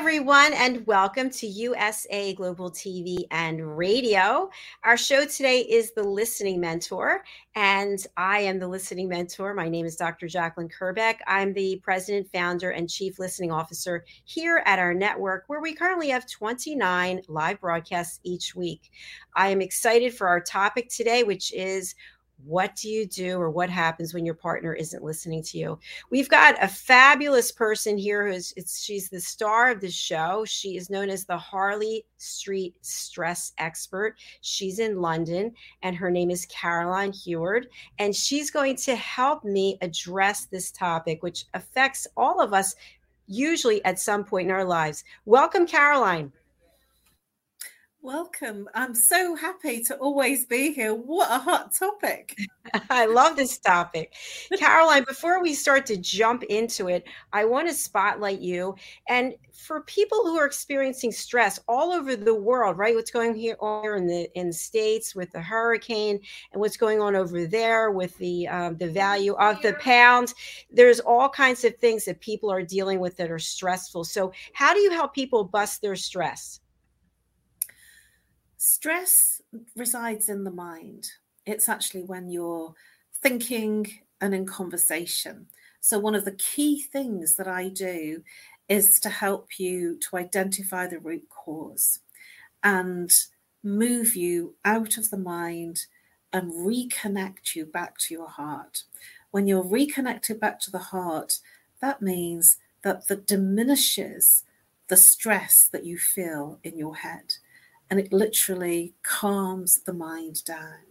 Everyone, 0.00 0.52
and 0.52 0.86
welcome 0.86 1.28
to 1.28 1.46
USA 1.48 2.32
Global 2.32 2.70
TV 2.70 3.24
and 3.32 3.76
Radio. 3.76 4.48
Our 4.84 4.96
show 4.96 5.26
today 5.26 5.62
is 5.62 5.92
The 5.92 6.04
Listening 6.04 6.60
Mentor, 6.60 7.24
and 7.56 8.06
I 8.16 8.38
am 8.42 8.60
the 8.60 8.68
listening 8.68 9.08
mentor. 9.08 9.54
My 9.54 9.68
name 9.68 9.84
is 9.84 9.96
Dr. 9.96 10.28
Jacqueline 10.28 10.68
Kerbeck. 10.68 11.16
I'm 11.26 11.52
the 11.52 11.80
president, 11.82 12.30
founder, 12.32 12.70
and 12.70 12.88
chief 12.88 13.18
listening 13.18 13.50
officer 13.50 14.04
here 14.24 14.62
at 14.66 14.78
our 14.78 14.94
network, 14.94 15.44
where 15.48 15.60
we 15.60 15.74
currently 15.74 16.10
have 16.10 16.30
29 16.30 17.22
live 17.26 17.60
broadcasts 17.60 18.20
each 18.22 18.54
week. 18.54 18.92
I 19.34 19.48
am 19.48 19.60
excited 19.60 20.14
for 20.14 20.28
our 20.28 20.40
topic 20.40 20.90
today, 20.90 21.24
which 21.24 21.52
is 21.52 21.96
what 22.48 22.74
do 22.76 22.88
you 22.88 23.04
do 23.04 23.38
or 23.38 23.50
what 23.50 23.68
happens 23.68 24.14
when 24.14 24.24
your 24.24 24.34
partner 24.34 24.72
isn't 24.72 25.04
listening 25.04 25.42
to 25.42 25.58
you? 25.58 25.78
We've 26.10 26.30
got 26.30 26.56
a 26.62 26.66
fabulous 26.66 27.52
person 27.52 27.98
here 27.98 28.26
who's 28.26 28.54
she's 28.66 29.10
the 29.10 29.20
star 29.20 29.70
of 29.70 29.82
the 29.82 29.90
show. 29.90 30.46
She 30.46 30.78
is 30.78 30.88
known 30.88 31.10
as 31.10 31.26
the 31.26 31.36
harley 31.36 32.06
street 32.16 32.74
stress 32.80 33.52
expert. 33.58 34.16
She's 34.40 34.78
in 34.78 35.02
london 35.02 35.52
and 35.82 35.94
her 35.94 36.10
name 36.10 36.30
is 36.30 36.46
caroline 36.46 37.12
heward 37.12 37.68
and 37.98 38.16
she's 38.16 38.50
going 38.50 38.76
to 38.76 38.96
help 38.96 39.44
me 39.44 39.76
address 39.82 40.46
this 40.46 40.70
topic 40.72 41.22
which 41.22 41.44
affects 41.52 42.06
all 42.16 42.40
of 42.40 42.54
us 42.54 42.74
usually 43.26 43.84
at 43.84 44.00
some 44.00 44.24
point 44.24 44.46
in 44.46 44.54
our 44.54 44.64
lives. 44.64 45.04
Welcome 45.26 45.66
caroline 45.66 46.32
Welcome. 48.08 48.70
I'm 48.74 48.94
so 48.94 49.34
happy 49.34 49.84
to 49.84 49.96
always 49.98 50.46
be 50.46 50.72
here. 50.72 50.94
What 50.94 51.30
a 51.30 51.38
hot 51.38 51.74
topic. 51.74 52.34
I 52.88 53.04
love 53.04 53.36
this 53.36 53.58
topic. 53.58 54.14
Caroline, 54.56 55.04
before 55.04 55.42
we 55.42 55.52
start 55.52 55.84
to 55.84 55.98
jump 55.98 56.42
into 56.44 56.88
it, 56.88 57.06
I 57.34 57.44
want 57.44 57.68
to 57.68 57.74
spotlight 57.74 58.40
you. 58.40 58.76
And 59.10 59.34
for 59.52 59.82
people 59.82 60.22
who 60.24 60.38
are 60.38 60.46
experiencing 60.46 61.12
stress 61.12 61.60
all 61.68 61.92
over 61.92 62.16
the 62.16 62.34
world, 62.34 62.78
right? 62.78 62.94
What's 62.94 63.10
going 63.10 63.34
here 63.34 63.58
on 63.60 63.98
in 63.98 64.06
the 64.06 64.30
in 64.34 64.46
the 64.46 64.52
states 64.54 65.14
with 65.14 65.30
the 65.32 65.42
hurricane, 65.42 66.18
and 66.52 66.60
what's 66.62 66.78
going 66.78 67.02
on 67.02 67.14
over 67.14 67.46
there 67.46 67.90
with 67.90 68.16
the 68.16 68.48
um, 68.48 68.78
the 68.78 68.88
value 68.88 69.34
of 69.34 69.60
the 69.60 69.74
pound. 69.74 70.32
There's 70.70 71.00
all 71.00 71.28
kinds 71.28 71.62
of 71.62 71.76
things 71.76 72.06
that 72.06 72.22
people 72.22 72.50
are 72.50 72.62
dealing 72.62 73.00
with 73.00 73.18
that 73.18 73.30
are 73.30 73.38
stressful. 73.38 74.04
So, 74.04 74.32
how 74.54 74.72
do 74.72 74.80
you 74.80 74.92
help 74.92 75.12
people 75.12 75.44
bust 75.44 75.82
their 75.82 75.94
stress? 75.94 76.60
Stress 78.58 79.40
resides 79.76 80.28
in 80.28 80.42
the 80.42 80.50
mind. 80.50 81.12
It's 81.46 81.68
actually 81.68 82.02
when 82.02 82.28
you're 82.28 82.74
thinking 83.22 83.86
and 84.20 84.34
in 84.34 84.46
conversation. 84.46 85.46
So, 85.80 86.00
one 86.00 86.16
of 86.16 86.24
the 86.24 86.32
key 86.32 86.82
things 86.82 87.36
that 87.36 87.46
I 87.46 87.68
do 87.68 88.24
is 88.68 88.98
to 89.00 89.10
help 89.10 89.60
you 89.60 89.96
to 90.10 90.16
identify 90.16 90.88
the 90.88 90.98
root 90.98 91.28
cause 91.30 92.00
and 92.64 93.12
move 93.62 94.16
you 94.16 94.56
out 94.64 94.98
of 94.98 95.10
the 95.10 95.16
mind 95.16 95.86
and 96.32 96.52
reconnect 96.52 97.54
you 97.54 97.64
back 97.64 97.98
to 97.98 98.14
your 98.14 98.28
heart. 98.28 98.82
When 99.30 99.46
you're 99.46 99.62
reconnected 99.62 100.40
back 100.40 100.58
to 100.62 100.72
the 100.72 100.78
heart, 100.78 101.38
that 101.80 102.02
means 102.02 102.58
that 102.82 103.06
that 103.06 103.24
diminishes 103.24 104.42
the 104.88 104.96
stress 104.96 105.68
that 105.70 105.84
you 105.84 105.96
feel 105.96 106.58
in 106.64 106.76
your 106.76 106.96
head 106.96 107.34
and 107.90 107.98
it 107.98 108.12
literally 108.12 108.94
calms 109.02 109.80
the 109.82 109.92
mind 109.92 110.44
down. 110.44 110.84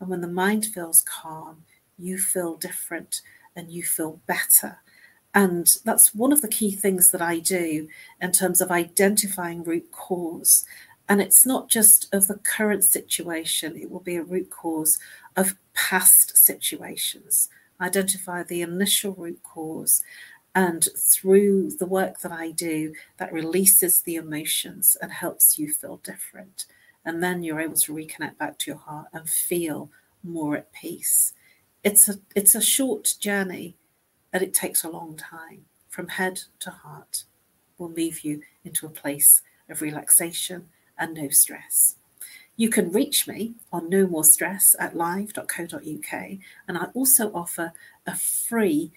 And 0.00 0.08
when 0.08 0.20
the 0.20 0.28
mind 0.28 0.66
feels 0.66 1.02
calm, 1.02 1.64
you 1.98 2.18
feel 2.18 2.56
different 2.56 3.22
and 3.56 3.70
you 3.70 3.82
feel 3.82 4.20
better. 4.26 4.78
And 5.34 5.68
that's 5.84 6.14
one 6.14 6.32
of 6.32 6.42
the 6.42 6.48
key 6.48 6.70
things 6.70 7.10
that 7.10 7.22
I 7.22 7.40
do 7.40 7.88
in 8.20 8.32
terms 8.32 8.60
of 8.60 8.70
identifying 8.70 9.64
root 9.64 9.90
cause. 9.90 10.64
And 11.08 11.20
it's 11.20 11.44
not 11.44 11.68
just 11.68 12.12
of 12.14 12.28
the 12.28 12.36
current 12.36 12.84
situation, 12.84 13.76
it 13.76 13.90
will 13.90 14.00
be 14.00 14.16
a 14.16 14.22
root 14.22 14.50
cause 14.50 14.98
of 15.36 15.56
past 15.74 16.36
situations. 16.36 17.48
Identify 17.80 18.44
the 18.44 18.62
initial 18.62 19.12
root 19.14 19.40
cause 19.42 20.02
and 20.54 20.86
through 20.96 21.70
the 21.72 21.86
work 21.86 22.20
that 22.20 22.32
I 22.32 22.52
do, 22.52 22.94
that 23.18 23.32
releases 23.32 24.02
the 24.02 24.14
emotions 24.14 24.96
and 25.02 25.10
helps 25.10 25.58
you 25.58 25.72
feel 25.72 25.96
different. 25.98 26.66
And 27.04 27.22
then 27.22 27.42
you're 27.42 27.60
able 27.60 27.76
to 27.76 27.94
reconnect 27.94 28.38
back 28.38 28.58
to 28.58 28.70
your 28.70 28.78
heart 28.78 29.08
and 29.12 29.28
feel 29.28 29.90
more 30.22 30.56
at 30.56 30.72
peace. 30.72 31.34
It's 31.82 32.08
a 32.08 32.14
it's 32.34 32.54
a 32.54 32.62
short 32.62 33.14
journey, 33.20 33.76
and 34.32 34.42
it 34.42 34.54
takes 34.54 34.84
a 34.84 34.90
long 34.90 35.16
time. 35.16 35.66
From 35.88 36.08
head 36.08 36.42
to 36.60 36.70
heart 36.70 37.24
will 37.76 37.90
leave 37.90 38.20
you 38.20 38.42
into 38.64 38.86
a 38.86 38.90
place 38.90 39.42
of 39.68 39.82
relaxation 39.82 40.68
and 40.98 41.14
no 41.14 41.28
stress. 41.28 41.96
You 42.56 42.70
can 42.70 42.92
reach 42.92 43.26
me 43.26 43.54
on 43.72 43.90
No 43.90 44.06
More 44.06 44.24
Stress 44.24 44.76
at 44.78 44.96
live.co.uk, 44.96 46.12
and 46.68 46.78
I 46.78 46.84
also 46.94 47.32
offer 47.32 47.72
a 48.06 48.16
free 48.16 48.92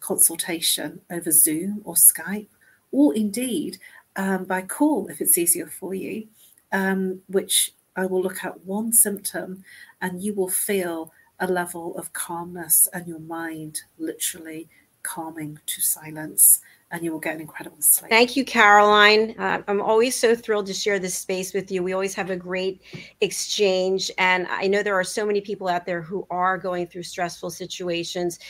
consultation 0.00 1.00
over 1.10 1.30
Zoom 1.30 1.82
or 1.84 1.94
Skype, 1.94 2.48
or 2.90 3.14
indeed 3.14 3.78
um, 4.16 4.44
by 4.44 4.62
call 4.62 5.08
if 5.08 5.20
it's 5.20 5.38
easier 5.38 5.66
for 5.66 5.94
you, 5.94 6.26
um, 6.72 7.20
which 7.28 7.72
I 7.96 8.06
will 8.06 8.22
look 8.22 8.44
at 8.44 8.64
one 8.64 8.92
symptom 8.92 9.64
and 10.00 10.22
you 10.22 10.34
will 10.34 10.48
feel 10.48 11.12
a 11.38 11.46
level 11.46 11.96
of 11.96 12.12
calmness 12.12 12.88
and 12.92 13.06
your 13.06 13.18
mind 13.18 13.82
literally 13.98 14.68
calming 15.02 15.58
to 15.66 15.80
silence 15.80 16.60
and 16.92 17.04
you 17.04 17.12
will 17.12 17.20
get 17.20 17.36
an 17.36 17.40
incredible 17.40 17.80
sleep. 17.80 18.10
Thank 18.10 18.36
you, 18.36 18.44
Caroline. 18.44 19.36
Uh, 19.38 19.62
I'm 19.68 19.80
always 19.80 20.16
so 20.16 20.34
thrilled 20.34 20.66
to 20.66 20.74
share 20.74 20.98
this 20.98 21.14
space 21.14 21.54
with 21.54 21.70
you. 21.70 21.84
We 21.84 21.92
always 21.92 22.14
have 22.14 22.30
a 22.30 22.36
great 22.36 22.82
exchange. 23.20 24.10
And 24.18 24.48
I 24.48 24.66
know 24.66 24.82
there 24.82 24.98
are 24.98 25.04
so 25.04 25.24
many 25.24 25.40
people 25.40 25.68
out 25.68 25.86
there 25.86 26.02
who 26.02 26.26
are 26.30 26.58
going 26.58 26.88
through 26.88 27.04
stressful 27.04 27.50
situations 27.50 28.40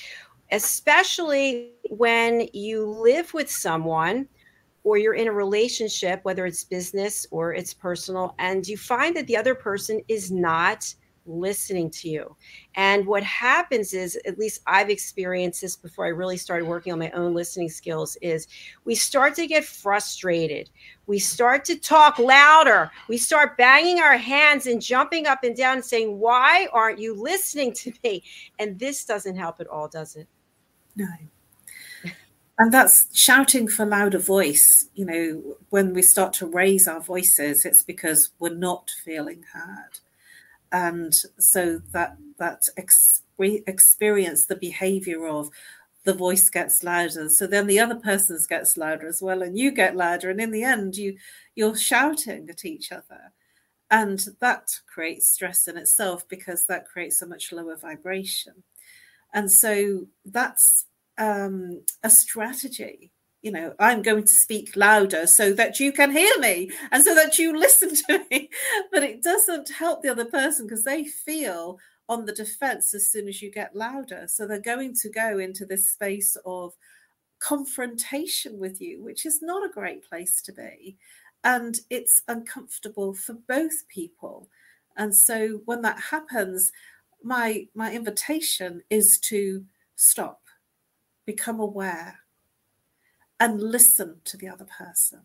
especially 0.52 1.72
when 1.90 2.48
you 2.52 2.86
live 2.86 3.32
with 3.34 3.50
someone 3.50 4.28
or 4.82 4.96
you're 4.96 5.14
in 5.14 5.28
a 5.28 5.32
relationship, 5.32 6.20
whether 6.24 6.46
it's 6.46 6.64
business 6.64 7.26
or 7.30 7.52
it's 7.52 7.74
personal, 7.74 8.34
and 8.38 8.66
you 8.66 8.76
find 8.76 9.14
that 9.16 9.26
the 9.26 9.36
other 9.36 9.54
person 9.54 10.00
is 10.08 10.30
not 10.30 10.94
listening 11.26 11.90
to 11.90 12.08
you. 12.08 12.36
And 12.74 13.06
what 13.06 13.22
happens 13.22 13.92
is, 13.92 14.18
at 14.26 14.38
least 14.38 14.62
I've 14.66 14.90
experienced 14.90 15.60
this 15.60 15.76
before 15.76 16.06
I 16.06 16.08
really 16.08 16.36
started 16.36 16.66
working 16.66 16.92
on 16.92 16.98
my 16.98 17.10
own 17.10 17.34
listening 17.34 17.68
skills, 17.68 18.16
is 18.22 18.48
we 18.84 18.94
start 18.94 19.34
to 19.36 19.46
get 19.46 19.64
frustrated. 19.64 20.70
We 21.06 21.18
start 21.18 21.64
to 21.66 21.78
talk 21.78 22.18
louder. 22.18 22.90
We 23.08 23.18
start 23.18 23.56
banging 23.56 24.00
our 24.00 24.16
hands 24.16 24.66
and 24.66 24.80
jumping 24.80 25.26
up 25.26 25.44
and 25.44 25.56
down 25.56 25.76
and 25.76 25.84
saying, 25.84 26.18
Why 26.18 26.68
aren't 26.72 26.98
you 26.98 27.14
listening 27.14 27.72
to 27.74 27.92
me? 28.02 28.24
And 28.58 28.78
this 28.78 29.04
doesn't 29.04 29.36
help 29.36 29.60
at 29.60 29.66
all, 29.66 29.88
does 29.88 30.16
it? 30.16 30.26
No. 30.96 31.06
And 32.58 32.70
that's 32.70 33.06
shouting 33.18 33.68
for 33.68 33.86
louder 33.86 34.18
voice. 34.18 34.88
You 34.94 35.06
know, 35.06 35.56
when 35.70 35.94
we 35.94 36.02
start 36.02 36.34
to 36.34 36.46
raise 36.46 36.86
our 36.86 37.00
voices, 37.00 37.64
it's 37.64 37.82
because 37.82 38.32
we're 38.38 38.54
not 38.54 38.90
feeling 39.02 39.44
heard. 39.54 40.00
And 40.70 41.14
so 41.38 41.80
that 41.92 42.18
that 42.38 42.68
ex- 42.76 43.22
experience, 43.38 44.44
the 44.44 44.56
behavior 44.56 45.26
of 45.26 45.48
the 46.04 46.12
voice 46.12 46.50
gets 46.50 46.82
louder. 46.82 47.30
So 47.30 47.46
then 47.46 47.66
the 47.66 47.80
other 47.80 47.94
person's 47.94 48.46
gets 48.46 48.76
louder 48.76 49.06
as 49.06 49.22
well, 49.22 49.40
and 49.42 49.58
you 49.58 49.70
get 49.70 49.96
louder. 49.96 50.28
And 50.28 50.40
in 50.40 50.50
the 50.50 50.62
end, 50.62 50.96
you 50.96 51.16
you're 51.54 51.76
shouting 51.76 52.48
at 52.50 52.66
each 52.66 52.92
other. 52.92 53.32
And 53.90 54.24
that 54.40 54.78
creates 54.86 55.30
stress 55.30 55.66
in 55.66 55.78
itself 55.78 56.28
because 56.28 56.66
that 56.66 56.86
creates 56.86 57.22
a 57.22 57.26
much 57.26 57.52
lower 57.52 57.76
vibration. 57.76 58.62
And 59.32 59.50
so 59.50 60.06
that's 60.24 60.86
um, 61.18 61.82
a 62.02 62.10
strategy 62.10 63.12
you 63.42 63.50
know, 63.50 63.74
I'm 63.78 64.02
going 64.02 64.24
to 64.24 64.32
speak 64.32 64.76
louder 64.76 65.26
so 65.26 65.52
that 65.54 65.80
you 65.80 65.92
can 65.92 66.10
hear 66.10 66.32
me 66.38 66.70
and 66.92 67.02
so 67.02 67.14
that 67.14 67.38
you 67.38 67.56
listen 67.56 67.94
to 68.06 68.24
me. 68.30 68.50
But 68.92 69.02
it 69.02 69.22
doesn't 69.22 69.70
help 69.70 70.02
the 70.02 70.10
other 70.10 70.24
person 70.24 70.66
because 70.66 70.84
they 70.84 71.04
feel 71.04 71.78
on 72.08 72.26
the 72.26 72.32
defense 72.32 72.92
as 72.92 73.10
soon 73.10 73.28
as 73.28 73.40
you 73.40 73.50
get 73.50 73.74
louder. 73.74 74.24
So 74.26 74.46
they're 74.46 74.60
going 74.60 74.94
to 75.02 75.08
go 75.08 75.38
into 75.38 75.64
this 75.64 75.90
space 75.90 76.36
of 76.44 76.74
confrontation 77.38 78.58
with 78.58 78.80
you, 78.80 79.02
which 79.02 79.24
is 79.24 79.40
not 79.40 79.64
a 79.64 79.72
great 79.72 80.06
place 80.06 80.42
to 80.42 80.52
be. 80.52 80.98
And 81.44 81.78
it's 81.88 82.20
uncomfortable 82.28 83.14
for 83.14 83.34
both 83.48 83.88
people. 83.88 84.48
And 84.96 85.16
so 85.16 85.62
when 85.64 85.80
that 85.82 85.98
happens, 85.98 86.72
my 87.22 87.66
my 87.74 87.92
invitation 87.92 88.82
is 88.90 89.18
to 89.20 89.64
stop, 89.96 90.42
become 91.26 91.60
aware, 91.60 92.20
and 93.38 93.60
listen 93.60 94.20
to 94.24 94.36
the 94.36 94.48
other 94.48 94.66
person. 94.66 95.20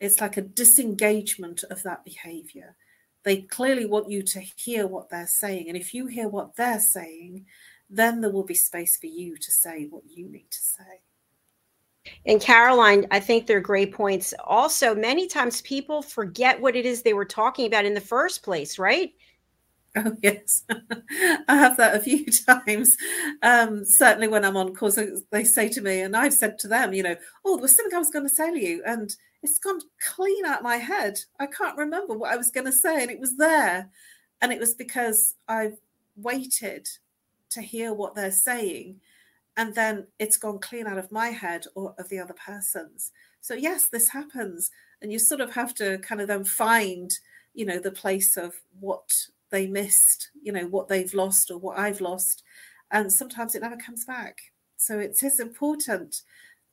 It's 0.00 0.20
like 0.20 0.36
a 0.36 0.42
disengagement 0.42 1.62
of 1.70 1.82
that 1.84 2.04
behavior. 2.04 2.76
They 3.22 3.42
clearly 3.42 3.86
want 3.86 4.10
you 4.10 4.22
to 4.22 4.40
hear 4.40 4.88
what 4.88 5.08
they're 5.08 5.28
saying. 5.28 5.68
And 5.68 5.76
if 5.76 5.94
you 5.94 6.06
hear 6.06 6.28
what 6.28 6.56
they're 6.56 6.80
saying, 6.80 7.46
then 7.88 8.20
there 8.20 8.30
will 8.30 8.44
be 8.44 8.54
space 8.54 8.96
for 8.96 9.06
you 9.06 9.36
to 9.36 9.50
say 9.52 9.86
what 9.88 10.02
you 10.08 10.28
need 10.28 10.50
to 10.50 10.58
say. 10.58 11.00
And 12.26 12.40
Caroline, 12.40 13.06
I 13.12 13.20
think 13.20 13.46
they're 13.46 13.60
great 13.60 13.92
points. 13.92 14.34
Also, 14.44 14.92
many 14.94 15.28
times 15.28 15.60
people 15.62 16.02
forget 16.02 16.60
what 16.60 16.74
it 16.74 16.84
is 16.84 17.02
they 17.02 17.12
were 17.12 17.24
talking 17.24 17.66
about 17.66 17.84
in 17.84 17.94
the 17.94 18.00
first 18.00 18.42
place, 18.42 18.78
right? 18.78 19.12
Oh 19.96 20.16
yes, 20.22 20.64
I 21.48 21.54
have 21.56 21.76
that 21.76 21.94
a 21.94 22.00
few 22.00 22.24
times. 22.46 22.96
Um, 23.42 23.84
certainly 23.84 24.26
when 24.26 24.44
I'm 24.44 24.56
on 24.56 24.74
course, 24.74 24.98
they 25.30 25.44
say 25.44 25.68
to 25.68 25.82
me, 25.82 26.00
and 26.00 26.16
I've 26.16 26.32
said 26.32 26.58
to 26.60 26.68
them, 26.68 26.94
you 26.94 27.02
know, 27.02 27.16
oh, 27.44 27.56
there 27.56 27.62
was 27.62 27.76
something 27.76 27.94
I 27.94 27.98
was 27.98 28.10
going 28.10 28.26
to 28.26 28.34
tell 28.34 28.56
you, 28.56 28.82
and 28.86 29.14
it's 29.42 29.58
gone 29.58 29.80
clean 30.00 30.46
out 30.46 30.62
my 30.62 30.76
head. 30.76 31.20
I 31.38 31.46
can't 31.46 31.76
remember 31.76 32.14
what 32.14 32.32
I 32.32 32.36
was 32.36 32.50
going 32.50 32.64
to 32.66 32.72
say, 32.72 33.02
and 33.02 33.10
it 33.10 33.20
was 33.20 33.36
there, 33.36 33.90
and 34.40 34.50
it 34.50 34.58
was 34.58 34.74
because 34.74 35.34
I've 35.46 35.76
waited 36.16 36.88
to 37.50 37.60
hear 37.60 37.92
what 37.92 38.14
they're 38.14 38.30
saying, 38.30 38.98
and 39.58 39.74
then 39.74 40.06
it's 40.18 40.38
gone 40.38 40.58
clean 40.58 40.86
out 40.86 40.98
of 40.98 41.12
my 41.12 41.28
head 41.28 41.66
or 41.74 41.94
of 41.98 42.08
the 42.08 42.18
other 42.18 42.34
person's. 42.34 43.12
So 43.42 43.52
yes, 43.52 43.88
this 43.88 44.08
happens, 44.08 44.70
and 45.02 45.12
you 45.12 45.18
sort 45.18 45.42
of 45.42 45.52
have 45.52 45.74
to 45.74 45.98
kind 45.98 46.22
of 46.22 46.28
then 46.28 46.44
find, 46.44 47.10
you 47.52 47.66
know, 47.66 47.78
the 47.78 47.90
place 47.92 48.38
of 48.38 48.54
what 48.80 49.10
they 49.52 49.68
missed, 49.68 50.30
you 50.42 50.50
know, 50.50 50.66
what 50.66 50.88
they've 50.88 51.14
lost 51.14 51.50
or 51.52 51.58
what 51.58 51.78
I've 51.78 52.00
lost. 52.00 52.42
And 52.90 53.12
sometimes 53.12 53.54
it 53.54 53.62
never 53.62 53.76
comes 53.76 54.04
back. 54.04 54.38
So 54.76 54.98
it 54.98 55.22
is 55.22 55.38
important 55.38 56.22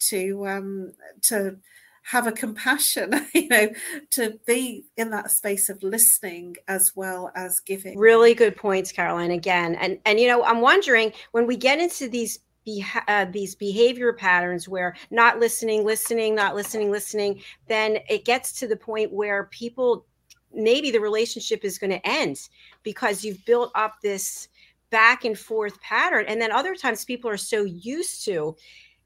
to 0.09 0.47
um, 0.47 0.93
to 1.27 1.57
have 2.03 2.25
a 2.25 2.31
compassion, 2.31 3.13
you 3.35 3.47
know, 3.49 3.69
to 4.11 4.39
be 4.47 4.85
in 4.97 5.11
that 5.11 5.29
space 5.29 5.69
of 5.69 5.83
listening 5.83 6.55
as 6.67 6.93
well 6.95 7.31
as 7.35 7.59
giving. 7.59 7.99
Really 7.99 8.33
good 8.33 8.55
points, 8.55 8.91
Caroline. 8.91 9.31
Again, 9.31 9.75
and 9.75 9.99
and 10.05 10.19
you 10.19 10.27
know, 10.27 10.43
I'm 10.43 10.61
wondering 10.61 11.13
when 11.33 11.45
we 11.45 11.55
get 11.55 11.79
into 11.79 12.09
these 12.09 12.39
uh, 13.07 13.25
these 13.25 13.55
behavior 13.55 14.13
patterns 14.13 14.67
where 14.67 14.95
not 15.11 15.39
listening, 15.39 15.85
listening, 15.85 16.35
not 16.35 16.55
listening, 16.55 16.91
listening, 16.91 17.41
then 17.67 17.99
it 18.09 18.25
gets 18.25 18.53
to 18.53 18.67
the 18.67 18.75
point 18.75 19.11
where 19.11 19.45
people 19.45 20.05
maybe 20.53 20.91
the 20.91 20.99
relationship 20.99 21.63
is 21.63 21.77
going 21.77 21.91
to 21.91 22.07
end 22.07 22.49
because 22.83 23.23
you've 23.23 23.43
built 23.45 23.71
up 23.75 23.95
this 24.01 24.47
back 24.89 25.25
and 25.25 25.37
forth 25.37 25.79
pattern. 25.81 26.25
And 26.27 26.41
then 26.41 26.51
other 26.51 26.75
times 26.75 27.05
people 27.05 27.29
are 27.29 27.37
so 27.37 27.63
used 27.63 28.25
to 28.25 28.55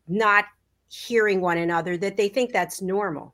not 0.07 0.45
hearing 0.89 1.41
one 1.41 1.57
another 1.57 1.97
that 1.97 2.17
they 2.17 2.29
think 2.29 2.51
that's 2.51 2.81
normal. 2.81 3.33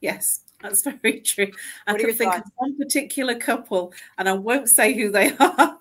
Yes, 0.00 0.40
that's 0.60 0.82
very 1.02 1.20
true. 1.20 1.50
I 1.86 1.94
can 1.94 2.12
think 2.14 2.32
thoughts? 2.32 2.46
of 2.46 2.52
one 2.56 2.76
particular 2.76 3.34
couple, 3.34 3.92
and 4.18 4.28
I 4.28 4.32
won't 4.32 4.68
say 4.68 4.94
who 4.94 5.10
they 5.10 5.36
are 5.40 5.78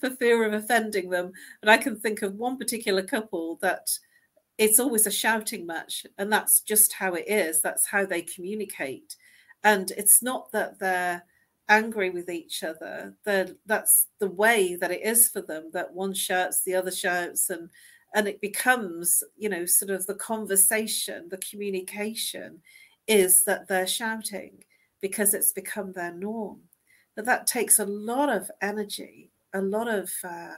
for 0.00 0.10
fear 0.10 0.44
of 0.44 0.54
offending 0.54 1.10
them, 1.10 1.32
but 1.60 1.68
I 1.68 1.76
can 1.76 1.98
think 1.98 2.22
of 2.22 2.34
one 2.34 2.56
particular 2.56 3.02
couple 3.02 3.56
that 3.62 3.90
it's 4.58 4.80
always 4.80 5.06
a 5.06 5.10
shouting 5.10 5.66
match, 5.66 6.06
and 6.18 6.32
that's 6.32 6.60
just 6.60 6.92
how 6.92 7.14
it 7.14 7.24
is. 7.26 7.60
That's 7.60 7.86
how 7.86 8.04
they 8.04 8.22
communicate 8.22 9.16
and 9.62 9.90
it's 9.92 10.22
not 10.22 10.50
that 10.52 10.78
they're 10.78 11.24
angry 11.68 12.10
with 12.10 12.28
each 12.28 12.62
other. 12.64 13.14
They're, 13.24 13.54
that's 13.66 14.06
the 14.18 14.30
way 14.30 14.74
that 14.76 14.90
it 14.90 15.02
is 15.02 15.28
for 15.28 15.40
them 15.40 15.70
that 15.72 15.92
one 15.92 16.14
shouts 16.14 16.62
the 16.62 16.74
other 16.74 16.90
shouts 16.90 17.50
and 17.50 17.70
and 18.12 18.26
it 18.26 18.40
becomes 18.40 19.22
you 19.36 19.48
know 19.48 19.64
sort 19.66 19.90
of 19.90 20.04
the 20.06 20.14
conversation 20.14 21.28
the 21.28 21.38
communication 21.38 22.60
is 23.06 23.44
that 23.44 23.68
they're 23.68 23.86
shouting 23.86 24.64
because 25.00 25.32
it's 25.32 25.52
become 25.52 25.92
their 25.92 26.12
norm. 26.12 26.60
But 27.14 27.24
that 27.26 27.46
takes 27.46 27.78
a 27.78 27.86
lot 27.86 28.28
of 28.28 28.50
energy 28.60 29.30
a 29.52 29.60
lot 29.60 29.88
of 29.88 30.10
uh, 30.24 30.54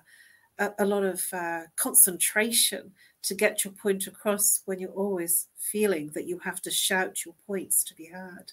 a, 0.58 0.70
a, 0.80 0.84
lot 0.84 1.04
of 1.04 1.24
uh, 1.32 1.62
concentration 1.76 2.92
to 3.22 3.34
get 3.34 3.64
your 3.64 3.72
point 3.72 4.06
across 4.06 4.62
when 4.64 4.78
you're 4.78 4.90
always 4.90 5.48
feeling 5.58 6.10
that 6.14 6.26
you 6.26 6.38
have 6.40 6.60
to 6.62 6.70
shout 6.70 7.24
your 7.24 7.34
points 7.46 7.82
to 7.84 7.94
be 7.94 8.06
heard 8.06 8.52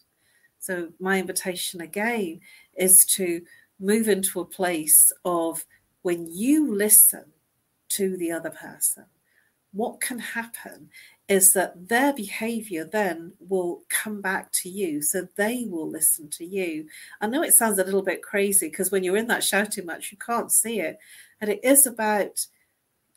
so, 0.60 0.90
my 1.00 1.20
invitation 1.20 1.82
again 1.82 2.42
is 2.76 3.06
to 3.16 3.42
move 3.80 4.08
into 4.08 4.40
a 4.40 4.46
place 4.46 5.12
of 5.24 5.66
when 6.02 6.28
you 6.30 6.74
listen 6.74 7.26
to 7.90 8.18
the 8.18 8.32
other 8.32 8.50
person, 8.50 9.06
what 9.72 10.02
can 10.02 10.20
happen 10.20 10.90
is 11.28 11.54
that 11.54 11.90
their 11.90 12.12
behavior 12.12 12.84
then 12.84 13.34
will 13.40 13.84
come 13.88 14.20
back 14.20 14.52
to 14.52 14.70
you. 14.70 15.02
So 15.02 15.28
they 15.38 15.66
will 15.68 15.88
listen 15.88 16.30
to 16.32 16.46
you. 16.46 16.88
I 17.22 17.28
know 17.28 17.44
it 17.44 17.54
sounds 17.54 17.78
a 17.78 17.84
little 17.84 18.02
bit 18.02 18.24
crazy 18.24 18.68
because 18.68 18.92
when 18.92 19.04
you're 19.04 19.18
in 19.18 19.28
that 19.28 19.44
shouting 19.44 19.86
match, 19.86 20.12
you 20.12 20.18
can't 20.18 20.52
see 20.52 20.80
it. 20.80 20.98
And 21.40 21.52
it 21.52 21.60
is 21.64 21.86
about 21.86 22.46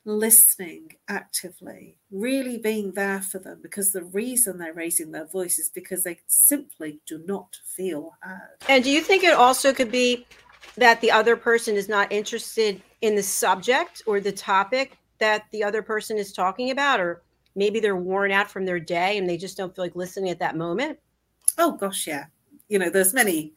listening 0.05 0.93
actively, 1.09 1.97
really 2.11 2.59
being 2.59 2.93
there 2.93 3.21
for 3.21 3.39
them 3.39 3.61
because 3.63 3.93
the 3.93 4.05
reason 4.05 4.59
they're 4.59 4.73
raising 4.73 5.13
their 5.13 5.27
voice 5.27 5.59
is 5.59 5.71
because 5.71 6.03
they 6.03 6.19
simply 6.27 7.01
do 7.07 7.23
not 7.27 7.57
feel 7.65 8.15
heard. 8.21 8.57
And 8.69 8.83
do 8.83 8.91
you 8.91 9.01
think 9.01 9.25
it 9.25 9.35
also 9.35 9.73
could 9.73 9.93
be 9.93 10.27
that 10.77 11.01
the 11.01 11.11
other 11.11 11.37
person 11.37 11.77
is 11.77 11.89
not 11.89 12.11
interested 12.11 12.83
in 13.01 13.15
the 13.15 13.23
subject 13.23 14.03
or 14.07 14.21
the 14.21 14.33
topic 14.33 14.99
that 15.19 15.45
the 15.53 15.63
other 15.63 15.83
person 15.83 16.19
is 16.19 16.33
talking 16.33 16.71
about, 16.71 16.99
or 16.99 17.23
maybe 17.55 17.79
they're 17.79 17.97
worn 17.97 18.33
out 18.33 18.51
from 18.51 18.65
their 18.65 18.81
day 18.81 19.19
and 19.19 19.29
they 19.29 19.37
just 19.37 19.57
don't 19.57 19.75
feel 19.75 19.85
like 19.85 19.95
listening 19.95 20.31
at 20.31 20.39
that 20.41 20.57
moment? 20.57 20.99
Oh, 21.59 21.73
gosh, 21.73 22.07
yeah. 22.07 22.27
You 22.69 22.79
know, 22.79 22.91
there's 22.91 23.15
many 23.15 23.53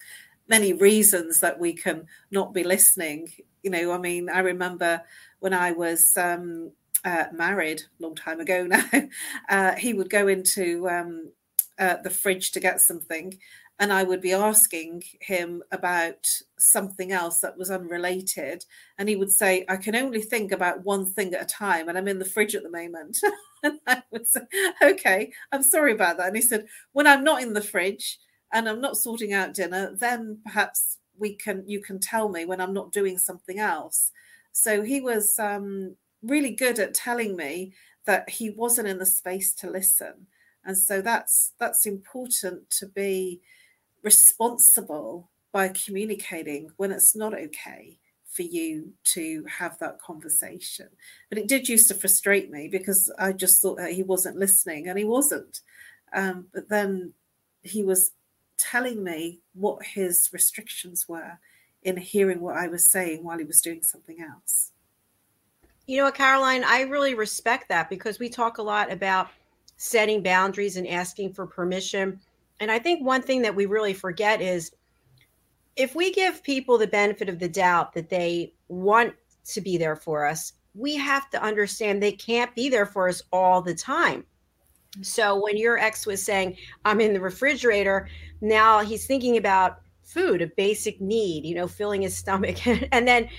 many 0.48 0.74
reasons 0.74 1.40
that 1.40 1.60
we 1.60 1.74
can 1.74 2.06
not 2.32 2.54
be 2.54 2.64
listening 2.64 3.28
you 3.64 3.72
know 3.72 3.92
i 3.92 3.98
mean 3.98 4.30
i 4.30 4.40
remember 4.40 5.02
when 5.46 5.54
I 5.54 5.74
was 5.74 6.10
um, 6.18 6.72
uh, 7.04 7.26
married 7.32 7.80
a 7.82 8.04
long 8.04 8.16
time 8.16 8.40
ago 8.40 8.66
now, 8.68 8.84
uh, 9.48 9.76
he 9.76 9.94
would 9.94 10.10
go 10.10 10.28
into 10.28 10.90
um, 10.90 11.32
uh, 11.78 11.98
the 12.04 12.10
fridge 12.10 12.50
to 12.54 12.60
get 12.60 12.82
something, 12.82 13.38
and 13.78 13.94
I 13.94 14.02
would 14.02 14.22
be 14.22 14.34
asking 14.34 15.04
him 15.22 15.62
about 15.72 16.26
something 16.58 17.12
else 17.12 17.42
that 17.42 17.60
was 17.60 17.70
unrelated. 17.70 18.66
And 18.98 19.08
he 19.08 19.16
would 19.16 19.30
say, 19.30 19.66
I 19.70 19.78
can 19.78 19.96
only 19.96 20.24
think 20.24 20.52
about 20.52 20.84
one 20.84 21.06
thing 21.06 21.32
at 21.36 21.44
a 21.44 21.46
time, 21.46 21.90
and 21.90 21.96
I'm 21.96 22.08
in 22.08 22.18
the 22.18 22.26
fridge 22.26 22.56
at 22.56 22.64
the 22.64 22.72
moment. 22.72 23.16
and 23.64 23.80
I 23.86 24.02
would 24.10 24.26
say, 24.26 24.42
Okay, 24.82 25.32
I'm 25.52 25.62
sorry 25.62 25.92
about 25.92 26.18
that. 26.18 26.30
And 26.30 26.36
he 26.36 26.42
said, 26.42 26.66
When 26.94 27.06
I'm 27.06 27.24
not 27.24 27.44
in 27.44 27.54
the 27.54 27.62
fridge 27.62 28.18
and 28.52 28.68
I'm 28.68 28.82
not 28.82 28.98
sorting 28.98 29.34
out 29.34 29.54
dinner, 29.54 29.96
then 29.96 30.40
perhaps 30.44 30.98
we 31.20 31.36
can 31.36 31.64
you 31.68 31.82
can 31.82 32.00
tell 32.00 32.30
me 32.30 32.46
when 32.46 32.60
I'm 32.60 32.74
not 32.74 32.92
doing 32.92 33.20
something 33.20 33.60
else. 33.60 34.12
So 34.58 34.84
he 34.84 35.02
was 35.02 35.38
um, 35.38 35.98
really 36.24 36.52
good 36.52 36.80
at 36.80 36.94
telling 36.94 37.36
me 37.36 37.74
that 38.06 38.30
he 38.30 38.52
wasn't 38.52 38.88
in 38.88 39.00
the 39.00 39.06
space 39.06 39.54
to 39.56 39.70
listen. 39.70 40.28
And 40.64 40.78
so 40.78 41.02
that's 41.02 41.52
that's 41.60 41.86
important 41.86 42.70
to 42.80 42.88
be 42.88 43.42
responsible 44.02 45.30
by 45.52 45.68
communicating 45.68 46.70
when 46.78 46.92
it's 46.92 47.18
not 47.18 47.34
okay 47.34 48.00
for 48.32 48.44
you 48.44 48.94
to 49.16 49.44
have 49.46 49.78
that 49.80 50.00
conversation. 50.00 50.88
But 51.30 51.38
it 51.38 51.50
did 51.50 51.68
used 51.68 51.90
to 51.90 51.94
frustrate 51.94 52.50
me 52.50 52.70
because 52.70 53.12
I 53.20 53.34
just 53.34 53.62
thought 53.62 53.78
that 53.78 53.92
he 53.92 54.04
wasn't 54.04 54.38
listening, 54.38 54.88
and 54.88 54.98
he 54.98 55.06
wasn't. 55.06 55.60
Um, 56.14 56.48
but 56.54 56.70
then 56.70 57.12
he 57.62 57.84
was 57.84 58.12
telling 58.58 59.04
me 59.04 59.42
what 59.54 59.84
his 59.84 60.30
restrictions 60.32 61.10
were 61.10 61.40
in 61.86 61.96
hearing 61.96 62.42
what 62.42 62.58
I 62.58 62.68
was 62.68 62.92
saying 62.92 63.24
while 63.24 63.38
he 63.38 63.46
was 63.46 63.62
doing 63.62 63.84
something 63.84 64.20
else. 64.20 64.72
You 65.86 65.98
know 65.98 66.06
what, 66.06 66.16
Caroline, 66.16 66.64
I 66.66 66.82
really 66.82 67.14
respect 67.14 67.70
that 67.70 67.90
because 67.90 68.18
we 68.20 68.28
talk 68.28 68.58
a 68.58 68.64
lot 68.64 68.92
about 68.92 69.30
setting 69.78 70.24
boundaries 70.24 70.78
and 70.78 70.88
asking 70.88 71.34
for 71.34 71.46
permission. 71.46 72.20
And 72.60 72.72
I 72.72 72.80
think 72.80 73.06
one 73.06 73.22
thing 73.22 73.44
that 73.44 73.56
we 73.56 73.68
really 73.68 73.94
forget 73.94 74.42
is 74.42 74.72
if 75.76 75.94
we 75.94 76.12
give 76.12 76.42
people 76.42 76.78
the 76.78 76.88
benefit 76.88 77.30
of 77.30 77.38
the 77.38 77.50
doubt 77.50 77.94
that 77.94 78.10
they 78.10 78.54
want 78.68 79.14
to 79.46 79.62
be 79.62 79.78
there 79.78 79.96
for 79.96 80.26
us, 80.26 80.54
we 80.74 80.96
have 80.96 81.30
to 81.30 81.44
understand 81.44 82.02
they 82.02 82.12
can't 82.12 82.54
be 82.56 82.68
there 82.68 82.88
for 82.88 83.08
us 83.08 83.22
all 83.32 83.62
the 83.62 83.76
time. 83.76 84.26
So 85.02 85.40
when 85.40 85.56
your 85.56 85.78
ex 85.78 86.08
was 86.08 86.24
saying, 86.24 86.58
I'm 86.84 87.00
in 87.00 87.14
the 87.14 87.20
refrigerator, 87.20 88.08
now 88.42 88.80
he's 88.80 89.06
thinking 89.06 89.38
about 89.38 89.82
food, 90.06 90.42
a 90.42 90.48
basic 90.48 91.02
need, 91.02 91.46
you 91.46 91.56
know, 91.56 91.68
filling 91.68 92.04
his 92.04 92.18
stomach. 92.18 92.66
and 92.92 93.08
then 93.08 93.30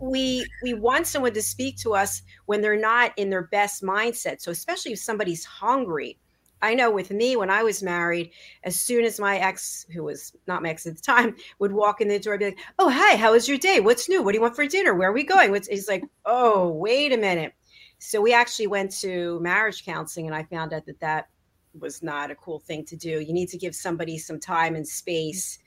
we 0.00 0.46
we 0.62 0.74
want 0.74 1.06
someone 1.06 1.32
to 1.32 1.42
speak 1.42 1.76
to 1.78 1.94
us 1.94 2.22
when 2.46 2.60
they're 2.60 2.78
not 2.78 3.12
in 3.16 3.30
their 3.30 3.42
best 3.42 3.82
mindset. 3.82 4.40
So 4.40 4.50
especially 4.50 4.92
if 4.92 4.98
somebody's 4.98 5.44
hungry. 5.44 6.18
I 6.60 6.74
know 6.74 6.90
with 6.90 7.12
me 7.12 7.36
when 7.36 7.50
I 7.50 7.62
was 7.62 7.84
married, 7.84 8.32
as 8.64 8.78
soon 8.78 9.04
as 9.04 9.20
my 9.20 9.38
ex, 9.38 9.86
who 9.94 10.02
was 10.02 10.32
not 10.48 10.60
my 10.60 10.70
ex 10.70 10.86
at 10.86 10.96
the 10.96 11.00
time, 11.00 11.36
would 11.60 11.70
walk 11.70 12.00
in 12.00 12.08
the 12.08 12.18
door, 12.18 12.36
be 12.36 12.46
like, 12.46 12.58
"Oh, 12.80 12.90
hi, 12.90 13.16
how 13.16 13.32
was 13.32 13.48
your 13.48 13.58
day? 13.58 13.78
What's 13.78 14.08
new? 14.08 14.22
What 14.22 14.32
do 14.32 14.38
you 14.38 14.42
want 14.42 14.56
for 14.56 14.66
dinner? 14.66 14.94
Where 14.94 15.10
are 15.10 15.12
we 15.12 15.22
going?" 15.22 15.52
What's, 15.52 15.68
he's 15.68 15.88
like, 15.88 16.02
"Oh, 16.24 16.68
wait 16.68 17.12
a 17.12 17.16
minute." 17.16 17.52
So 18.00 18.20
we 18.20 18.32
actually 18.32 18.66
went 18.66 18.90
to 19.00 19.38
marriage 19.40 19.84
counseling, 19.84 20.26
and 20.26 20.34
I 20.34 20.42
found 20.44 20.72
out 20.72 20.86
that 20.86 20.98
that 20.98 21.28
was 21.78 22.02
not 22.02 22.30
a 22.30 22.34
cool 22.34 22.58
thing 22.58 22.84
to 22.86 22.96
do. 22.96 23.20
You 23.20 23.32
need 23.32 23.48
to 23.50 23.58
give 23.58 23.74
somebody 23.74 24.18
some 24.18 24.40
time 24.40 24.74
and 24.74 24.86
space 24.86 25.60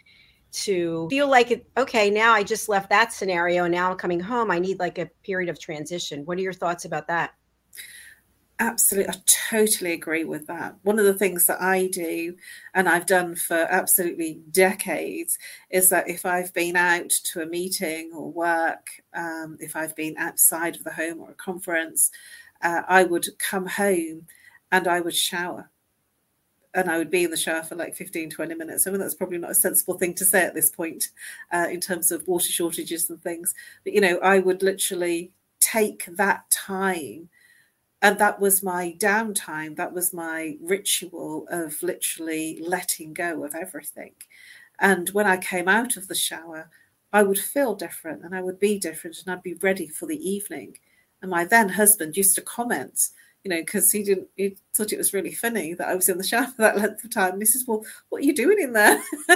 to 0.52 1.08
feel 1.10 1.30
like 1.30 1.66
okay, 1.78 2.10
now 2.10 2.34
I 2.34 2.44
just 2.44 2.70
left 2.70 2.90
that 2.90 3.14
scenario 3.14 3.66
and 3.66 3.74
now 3.74 3.92
I'm 3.92 3.98
coming 3.98 4.20
home. 4.20 4.52
I 4.52 4.60
need 4.60 4.80
like 4.80 4.98
a 4.98 5.10
period 5.24 5.50
of 5.50 5.60
transition. 5.60 6.26
What 6.26 6.38
are 6.38 6.42
your 6.42 6.54
thoughts 6.54 6.86
about 6.86 7.08
that? 7.08 7.34
Absolutely, 8.60 9.12
I 9.12 9.18
totally 9.26 9.94
agree 9.94 10.24
with 10.24 10.46
that. 10.46 10.76
One 10.84 11.00
of 11.00 11.06
the 11.06 11.16
things 11.16 11.48
that 11.48 11.60
I 11.60 11.88
do, 11.88 12.36
and 12.76 12.88
I've 12.88 13.08
done 13.08 13.36
for 13.36 13.56
absolutely 13.56 14.42
decades, 14.52 15.40
is 15.72 15.90
that 15.90 16.08
if 16.08 16.28
I've 16.28 16.54
been 16.54 16.76
out 16.76 17.10
to 17.10 17.42
a 17.42 17.48
meeting 17.48 18.12
or 18.14 18.32
work, 18.32 18.88
um, 19.16 19.58
if 19.60 19.76
I've 19.76 19.96
been 19.96 20.16
outside 20.20 20.76
of 20.76 20.84
the 20.84 20.94
home 20.94 21.22
or 21.22 21.32
a 21.32 21.36
conference, 21.36 22.12
uh, 22.62 22.84
I 22.88 23.04
would 23.04 23.28
come 23.40 23.66
home 23.66 24.28
and 24.72 24.88
I 24.88 25.02
would 25.02 25.16
shower 25.16 25.72
and 26.74 26.90
I 26.90 26.98
would 26.98 27.12
be 27.12 27.24
in 27.24 27.32
the 27.32 27.38
shower 27.38 27.64
for 27.64 27.76
like 27.76 27.96
15, 27.96 28.30
20 28.30 28.56
minutes. 28.56 28.88
I 28.88 28.92
mean, 28.92 29.00
that's 29.00 29.14
probably 29.14 29.38
not 29.38 29.52
a 29.52 29.56
sensible 29.56 29.98
thing 29.98 30.14
to 30.16 30.26
say 30.26 30.46
at 30.46 30.54
this 30.54 30.70
point 30.70 31.10
uh, 31.52 31.68
in 31.70 31.82
terms 31.82 32.12
of 32.12 32.28
water 32.28 32.52
shortages 32.52 33.10
and 33.10 33.22
things. 33.22 33.54
But, 33.84 33.94
you 33.94 34.02
know, 34.02 34.18
I 34.20 34.40
would 34.40 34.64
literally 34.64 35.32
take 35.60 36.06
that 36.06 36.50
time. 36.50 37.30
And 38.02 38.18
that 38.20 38.40
was 38.40 38.64
my 38.64 38.96
downtime. 39.00 39.76
That 39.76 39.94
was 39.94 40.14
my 40.14 40.58
ritual 40.62 41.46
of 41.52 41.84
literally 41.84 42.60
letting 42.66 43.14
go 43.14 43.44
of 43.44 43.54
everything. 43.54 44.14
And 44.80 45.10
when 45.10 45.28
I 45.28 45.38
came 45.38 45.68
out 45.68 45.98
of 45.98 46.08
the 46.08 46.16
shower, 46.16 46.70
I 47.14 47.24
would 47.24 47.38
feel 47.38 47.76
different 47.76 48.24
and 48.24 48.34
I 48.34 48.42
would 48.42 48.60
be 48.60 48.80
different 48.80 49.18
and 49.20 49.32
I'd 49.32 49.44
be 49.44 49.54
ready 49.56 49.88
for 49.88 50.08
the 50.08 50.30
evening. 50.30 50.78
And 51.22 51.30
my 51.30 51.46
then 51.46 51.70
husband 51.70 52.18
used 52.18 52.36
to 52.36 52.42
comment, 52.42 53.10
you 53.44 53.50
know, 53.50 53.62
because 53.62 53.92
he 53.92 54.04
didn't, 54.04 54.28
he 54.36 54.56
thought 54.74 54.94
it 54.94 54.98
was 54.98 55.14
really 55.14 55.34
funny 55.34 55.74
that 55.74 55.88
I 55.88 55.96
was 55.96 56.10
in 56.10 56.18
the 56.18 56.24
shower 56.24 56.48
for 56.48 56.58
that 56.62 56.78
length 56.78 57.04
of 57.04 57.14
time. 57.14 57.34
And 57.34 57.42
he 57.42 57.46
says, 57.46 57.66
Well, 57.68 57.84
what 58.10 58.22
are 58.22 58.26
you 58.26 58.36
doing 58.36 58.60
in 58.60 58.74
there? 58.74 59.02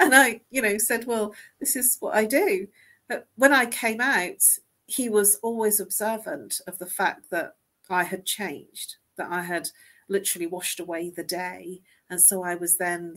and 0.00 0.14
I, 0.14 0.40
you 0.50 0.62
know, 0.62 0.78
said, 0.78 1.06
Well, 1.06 1.34
this 1.60 1.76
is 1.76 1.96
what 2.00 2.14
I 2.14 2.24
do. 2.24 2.68
But 3.08 3.28
when 3.36 3.52
I 3.52 3.66
came 3.66 4.00
out, 4.00 4.42
he 4.86 5.08
was 5.08 5.36
always 5.36 5.80
observant 5.80 6.60
of 6.66 6.78
the 6.78 6.86
fact 6.86 7.30
that 7.30 7.56
I 7.90 8.04
had 8.04 8.24
changed, 8.24 8.96
that 9.16 9.30
I 9.30 9.42
had 9.42 9.68
literally 10.08 10.46
washed 10.46 10.80
away 10.80 11.10
the 11.10 11.24
day. 11.24 11.82
And 12.10 12.20
so 12.20 12.42
I 12.42 12.54
was 12.54 12.78
then 12.78 13.16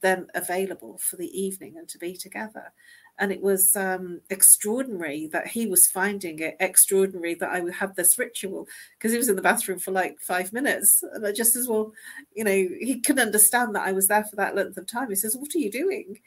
then 0.00 0.28
available 0.34 0.96
for 0.98 1.16
the 1.16 1.40
evening 1.40 1.76
and 1.76 1.88
to 1.88 1.98
be 1.98 2.16
together 2.16 2.72
and 3.18 3.32
it 3.32 3.40
was 3.40 3.74
um, 3.76 4.20
extraordinary 4.30 5.26
that 5.28 5.46
he 5.46 5.66
was 5.66 5.88
finding 5.88 6.38
it 6.38 6.56
extraordinary 6.60 7.34
that 7.34 7.50
I 7.50 7.60
would 7.60 7.74
have 7.74 7.94
this 7.94 8.18
ritual 8.18 8.68
because 8.96 9.12
he 9.12 9.18
was 9.18 9.28
in 9.28 9.36
the 9.36 9.42
bathroom 9.42 9.78
for 9.78 9.90
like 9.90 10.20
five 10.20 10.52
minutes, 10.52 11.02
and 11.14 11.26
I 11.26 11.32
just 11.32 11.56
as 11.56 11.68
well, 11.68 11.92
you 12.34 12.44
know, 12.44 12.50
he 12.52 13.00
couldn't 13.00 13.26
understand 13.26 13.74
that 13.74 13.86
I 13.86 13.92
was 13.92 14.08
there 14.08 14.24
for 14.24 14.36
that 14.36 14.54
length 14.54 14.76
of 14.76 14.86
time. 14.86 15.08
He 15.08 15.16
says, 15.16 15.36
"What 15.36 15.54
are 15.54 15.58
you 15.58 15.70
doing?" 15.70 16.18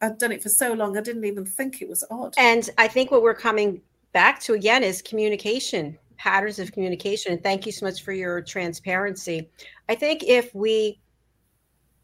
I've 0.00 0.18
done 0.18 0.30
it 0.30 0.40
for 0.40 0.48
so 0.48 0.72
long, 0.72 0.96
I 0.96 1.00
didn't 1.00 1.24
even 1.24 1.44
think 1.44 1.82
it 1.82 1.88
was 1.88 2.04
odd. 2.08 2.34
And 2.38 2.70
I 2.78 2.86
think 2.86 3.10
what 3.10 3.22
we're 3.22 3.34
coming 3.34 3.82
back 4.12 4.38
to 4.42 4.54
again 4.54 4.84
is 4.84 5.02
communication 5.02 5.98
patterns 6.16 6.58
of 6.58 6.72
communication. 6.72 7.32
And 7.32 7.42
thank 7.42 7.66
you 7.66 7.72
so 7.72 7.86
much 7.86 8.02
for 8.02 8.12
your 8.12 8.40
transparency. 8.40 9.50
I 9.88 9.94
think 9.94 10.22
if 10.22 10.54
we 10.54 11.00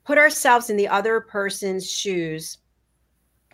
put 0.05 0.19
ourselves 0.19 0.71
in 0.71 0.77
the 0.77 0.89
other 0.89 1.21
person's 1.21 1.91
shoes 1.91 2.59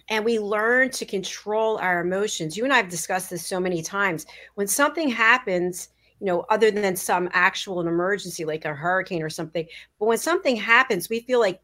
and 0.09 0.25
we 0.25 0.39
learn 0.39 0.91
to 0.91 1.05
control 1.05 1.79
our 1.79 2.01
emotions. 2.01 2.57
You 2.57 2.65
and 2.65 2.73
I 2.73 2.77
have 2.77 2.89
discussed 2.89 3.31
this 3.31 3.47
so 3.47 3.59
many 3.59 3.83
times. 3.83 4.27
When 4.55 4.67
something 4.67 5.09
happens, 5.09 5.89
you 6.21 6.27
know, 6.27 6.47
other 6.49 6.71
than 6.71 6.97
some 6.97 7.29
actual 7.33 7.81
an 7.81 7.89
emergency 7.89 8.45
like 8.45 8.65
a 8.65 8.75
hurricane 8.75 9.23
or 9.23 9.31
something, 9.31 9.67
but 9.99 10.07
when 10.07 10.19
something 10.19 10.57
happens, 10.57 11.09
we 11.09 11.21
feel 11.21 11.41
like 11.41 11.61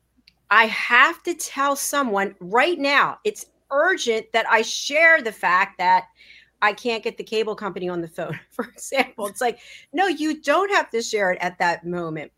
I 0.51 0.67
have 0.67 1.23
to 1.23 1.35
tell 1.35 1.77
someone 1.77 2.35
right 2.41 2.79
now. 2.79 3.19
It's 3.25 3.47
urgent 3.71 4.27
that 4.33 4.47
I 4.51 4.63
share 4.63 5.23
the 5.23 5.33
fact 5.33 5.79
that 5.79 6.05
I 6.61 6.73
can't 6.73 7.03
get 7.03 7.17
the 7.17 7.25
cable 7.25 7.57
company 7.57 7.89
on 7.89 8.01
the 8.01 8.09
phone, 8.09 8.39
for 8.51 8.67
example. 8.67 9.27
It's 9.27 9.41
like, 9.41 9.61
no, 9.93 10.07
you 10.07 10.41
don't 10.43 10.71
have 10.73 10.91
to 10.91 11.03
share 11.03 11.33
it 11.33 11.39
at 11.41 11.59
that 11.59 11.87
moment. 11.87 12.33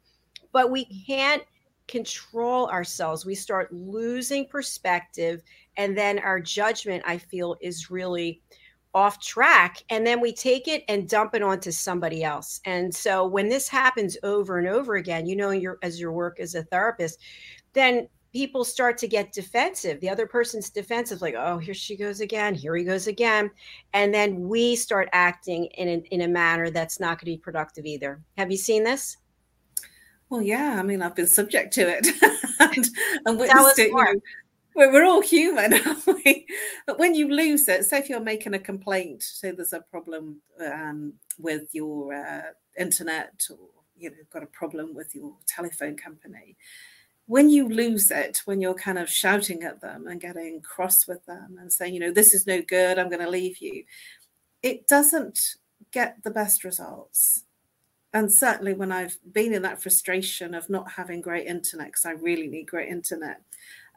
But 0.53 0.71
we 0.71 0.85
can't 1.07 1.43
control 1.89 2.69
ourselves. 2.69 3.27
We 3.27 3.35
start 3.35 3.73
losing 3.73 4.47
perspective 4.47 5.43
and 5.77 5.97
then 5.97 6.19
our 6.19 6.41
judgment 6.41 7.03
i 7.07 7.19
feel 7.19 7.57
is 7.61 7.91
really 7.91 8.41
off 8.95 9.21
track 9.21 9.83
and 9.91 10.07
then 10.07 10.21
we 10.21 10.33
take 10.33 10.69
it 10.69 10.85
and 10.89 11.09
dump 11.09 11.35
it 11.35 11.43
onto 11.43 11.73
somebody 11.73 12.23
else. 12.23 12.61
And 12.65 12.95
so 12.95 13.27
when 13.27 13.49
this 13.49 13.69
happens 13.69 14.17
over 14.23 14.59
and 14.59 14.69
over 14.69 14.95
again 14.95 15.27
you 15.27 15.35
know 15.35 15.51
your 15.51 15.79
as 15.83 16.01
your 16.01 16.13
work 16.13 16.39
as 16.39 16.55
a 16.55 16.63
therapist 16.63 17.19
then 17.73 18.09
people 18.33 18.65
start 18.65 18.99
to 18.99 19.09
get 19.09 19.33
defensive. 19.33 20.01
The 20.01 20.09
other 20.09 20.27
person's 20.27 20.71
defensive 20.71 21.21
like 21.21 21.35
oh 21.37 21.59
here 21.59 21.75
she 21.75 21.97
goes 21.97 22.21
again 22.21 22.55
here 22.55 22.77
he 22.77 22.85
goes 22.85 23.09
again 23.09 23.51
and 23.93 24.15
then 24.15 24.49
we 24.49 24.77
start 24.77 25.09
acting 25.13 25.67
in 25.77 25.89
a, 25.89 26.15
in 26.15 26.21
a 26.23 26.29
manner 26.29 26.71
that's 26.71 27.01
not 27.01 27.19
going 27.19 27.33
to 27.33 27.37
be 27.37 27.39
productive 27.39 27.85
either. 27.85 28.23
Have 28.39 28.53
you 28.53 28.57
seen 28.57 28.85
this? 28.85 29.17
Well 30.31 30.41
yeah 30.41 30.77
i 30.79 30.83
mean 30.83 31.03
i've 31.03 31.17
been 31.17 31.27
subject 31.27 31.75
to 31.75 31.89
it. 31.89 32.07
And, 32.61 32.89
and 33.27 33.39
witnessed 33.39 33.79
it 33.79 33.89
you 33.89 33.95
know, 33.95 34.21
we're, 34.75 34.93
we're 34.93 35.05
all 35.05 35.23
human, 35.23 35.75
aren't 35.87 36.07
we? 36.07 36.47
But 36.87 36.99
when 36.99 37.15
you 37.15 37.29
lose 37.29 37.69
it, 37.69 37.85
say 37.85 37.99
if 37.99 38.09
you're 38.09 38.21
making 38.21 38.55
a 38.55 38.59
complaint, 38.59 39.23
say 39.23 39.51
there's 39.51 39.73
a 39.73 39.81
problem 39.81 40.41
um, 40.65 41.15
with 41.39 41.69
your 41.73 42.15
uh, 42.15 42.53
internet 42.79 43.43
or 43.51 43.69
you 43.97 44.11
know 44.11 44.17
got 44.33 44.43
a 44.43 44.47
problem 44.47 44.95
with 44.95 45.15
your 45.15 45.35
telephone 45.47 45.97
company, 45.97 46.57
when 47.27 47.49
you 47.49 47.69
lose 47.69 48.11
it, 48.11 48.43
when 48.45 48.61
you're 48.61 48.75
kind 48.75 48.99
of 48.99 49.09
shouting 49.09 49.63
at 49.63 49.81
them 49.81 50.07
and 50.07 50.21
getting 50.21 50.61
cross 50.61 51.07
with 51.07 51.25
them 51.27 51.57
and 51.59 51.73
saying, 51.73 51.95
you 51.95 52.01
know, 52.01 52.13
this 52.13 52.35
is 52.35 52.47
no 52.47 52.61
good, 52.61 52.99
I'm 52.99 53.09
going 53.09 53.25
to 53.25 53.31
leave 53.31 53.59
you, 53.59 53.85
it 54.63 54.87
doesn't 54.87 55.57
get 55.91 56.19
the 56.23 56.31
best 56.31 56.65
results. 56.65 57.45
And 58.13 58.33
certainly 58.33 58.75
when 58.75 58.93
I've 58.93 59.17
been 59.33 59.53
in 59.53 59.63
that 59.63 59.83
frustration 59.83 60.55
of 60.55 60.71
not 60.71 60.93
having 60.93 61.21
great 61.21 61.47
internet, 61.47 61.89
because 61.89 62.07
I 62.07 62.13
really 62.13 62.47
need 62.47 62.67
great 62.67 62.89
internet, 62.89 63.41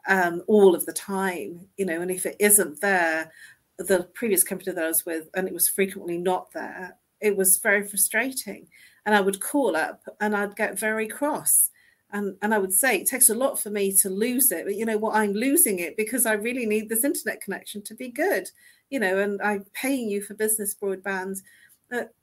um, 0.08 0.42
all 0.46 0.74
of 0.74 0.86
the 0.86 0.92
time, 0.92 1.68
you 1.76 1.84
know, 1.84 2.00
and 2.00 2.10
if 2.10 2.26
it 2.26 2.36
isn't 2.40 2.80
there, 2.80 3.30
the 3.78 4.08
previous 4.14 4.42
company 4.42 4.72
that 4.72 4.84
I 4.84 4.88
was 4.88 5.06
with, 5.06 5.28
and 5.34 5.46
it 5.46 5.54
was 5.54 5.68
frequently 5.68 6.18
not 6.18 6.50
there, 6.52 6.96
it 7.20 7.36
was 7.36 7.58
very 7.58 7.86
frustrating. 7.86 8.66
And 9.06 9.14
I 9.14 9.20
would 9.20 9.40
call 9.40 9.76
up 9.76 10.02
and 10.20 10.34
I'd 10.34 10.56
get 10.56 10.78
very 10.78 11.06
cross. 11.06 11.70
And, 12.10 12.36
and 12.40 12.54
I 12.54 12.58
would 12.58 12.72
say 12.72 12.96
it 12.96 13.06
takes 13.06 13.28
a 13.28 13.34
lot 13.34 13.60
for 13.60 13.68
me 13.70 13.94
to 13.96 14.08
lose 14.08 14.50
it, 14.50 14.64
but 14.64 14.76
you 14.76 14.86
know 14.86 14.96
what? 14.96 15.14
I'm 15.14 15.34
losing 15.34 15.78
it 15.78 15.96
because 15.96 16.24
I 16.24 16.32
really 16.32 16.64
need 16.64 16.88
this 16.88 17.04
internet 17.04 17.42
connection 17.42 17.82
to 17.82 17.94
be 17.94 18.08
good, 18.08 18.50
you 18.88 18.98
know, 18.98 19.18
and 19.18 19.40
I'm 19.42 19.66
paying 19.74 20.08
you 20.08 20.22
for 20.22 20.34
business 20.34 20.74
broadband. 20.74 21.42
But 21.90 22.14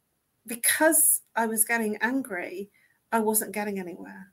because 0.47 1.21
I 1.35 1.45
was 1.45 1.65
getting 1.65 1.97
angry, 2.01 2.69
I 3.11 3.19
wasn't 3.19 3.51
getting 3.51 3.79
anywhere. 3.79 4.31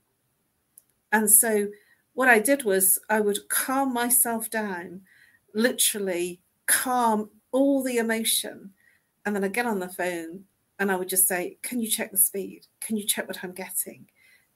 And 1.11 1.29
so 1.29 1.67
what 2.13 2.29
I 2.29 2.39
did 2.39 2.63
was 2.63 2.99
I 3.09 3.19
would 3.19 3.49
calm 3.49 3.93
myself 3.93 4.49
down, 4.49 5.01
literally 5.53 6.41
calm 6.65 7.29
all 7.51 7.83
the 7.83 7.97
emotion. 7.97 8.71
And 9.25 9.35
then 9.35 9.43
I'd 9.43 9.53
get 9.53 9.65
on 9.65 9.79
the 9.79 9.89
phone 9.89 10.45
and 10.79 10.91
I 10.91 10.95
would 10.95 11.09
just 11.09 11.27
say, 11.27 11.57
Can 11.61 11.79
you 11.79 11.87
check 11.87 12.11
the 12.11 12.17
speed? 12.17 12.67
Can 12.81 12.97
you 12.97 13.05
check 13.05 13.27
what 13.27 13.43
I'm 13.43 13.53
getting? 13.53 14.07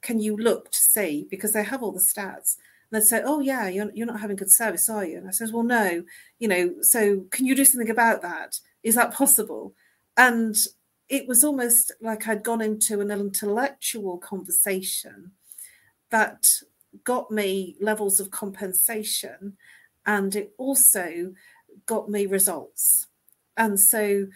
Can 0.02 0.20
you 0.20 0.36
look 0.36 0.70
to 0.70 0.78
see? 0.78 1.26
Because 1.30 1.52
they 1.52 1.64
have 1.64 1.82
all 1.82 1.92
the 1.92 2.00
stats. 2.00 2.56
And 2.90 3.00
they'd 3.00 3.06
say, 3.06 3.22
Oh, 3.24 3.40
yeah, 3.40 3.68
you're, 3.68 3.90
you're 3.94 4.06
not 4.06 4.20
having 4.20 4.36
good 4.36 4.50
service, 4.50 4.88
are 4.88 5.04
you? 5.04 5.18
And 5.18 5.28
I 5.28 5.30
says, 5.30 5.52
Well, 5.52 5.62
no, 5.62 6.04
you 6.38 6.48
know, 6.48 6.74
so 6.82 7.24
can 7.30 7.46
you 7.46 7.54
do 7.54 7.64
something 7.64 7.90
about 7.90 8.22
that? 8.22 8.60
Is 8.82 8.94
that 8.94 9.14
possible? 9.14 9.74
And 10.16 10.56
it 11.08 11.26
was 11.26 11.42
almost 11.42 11.92
like 12.00 12.28
I'd 12.28 12.44
gone 12.44 12.60
into 12.60 13.00
an 13.00 13.10
intellectual 13.10 14.18
conversation 14.18 15.32
that 16.10 16.50
got 17.04 17.30
me 17.30 17.76
levels 17.80 18.20
of 18.20 18.30
compensation 18.30 19.56
and 20.06 20.34
it 20.34 20.52
also 20.58 21.32
got 21.86 22.08
me 22.08 22.26
results. 22.26 23.06
And 23.56 23.78
so 23.78 24.26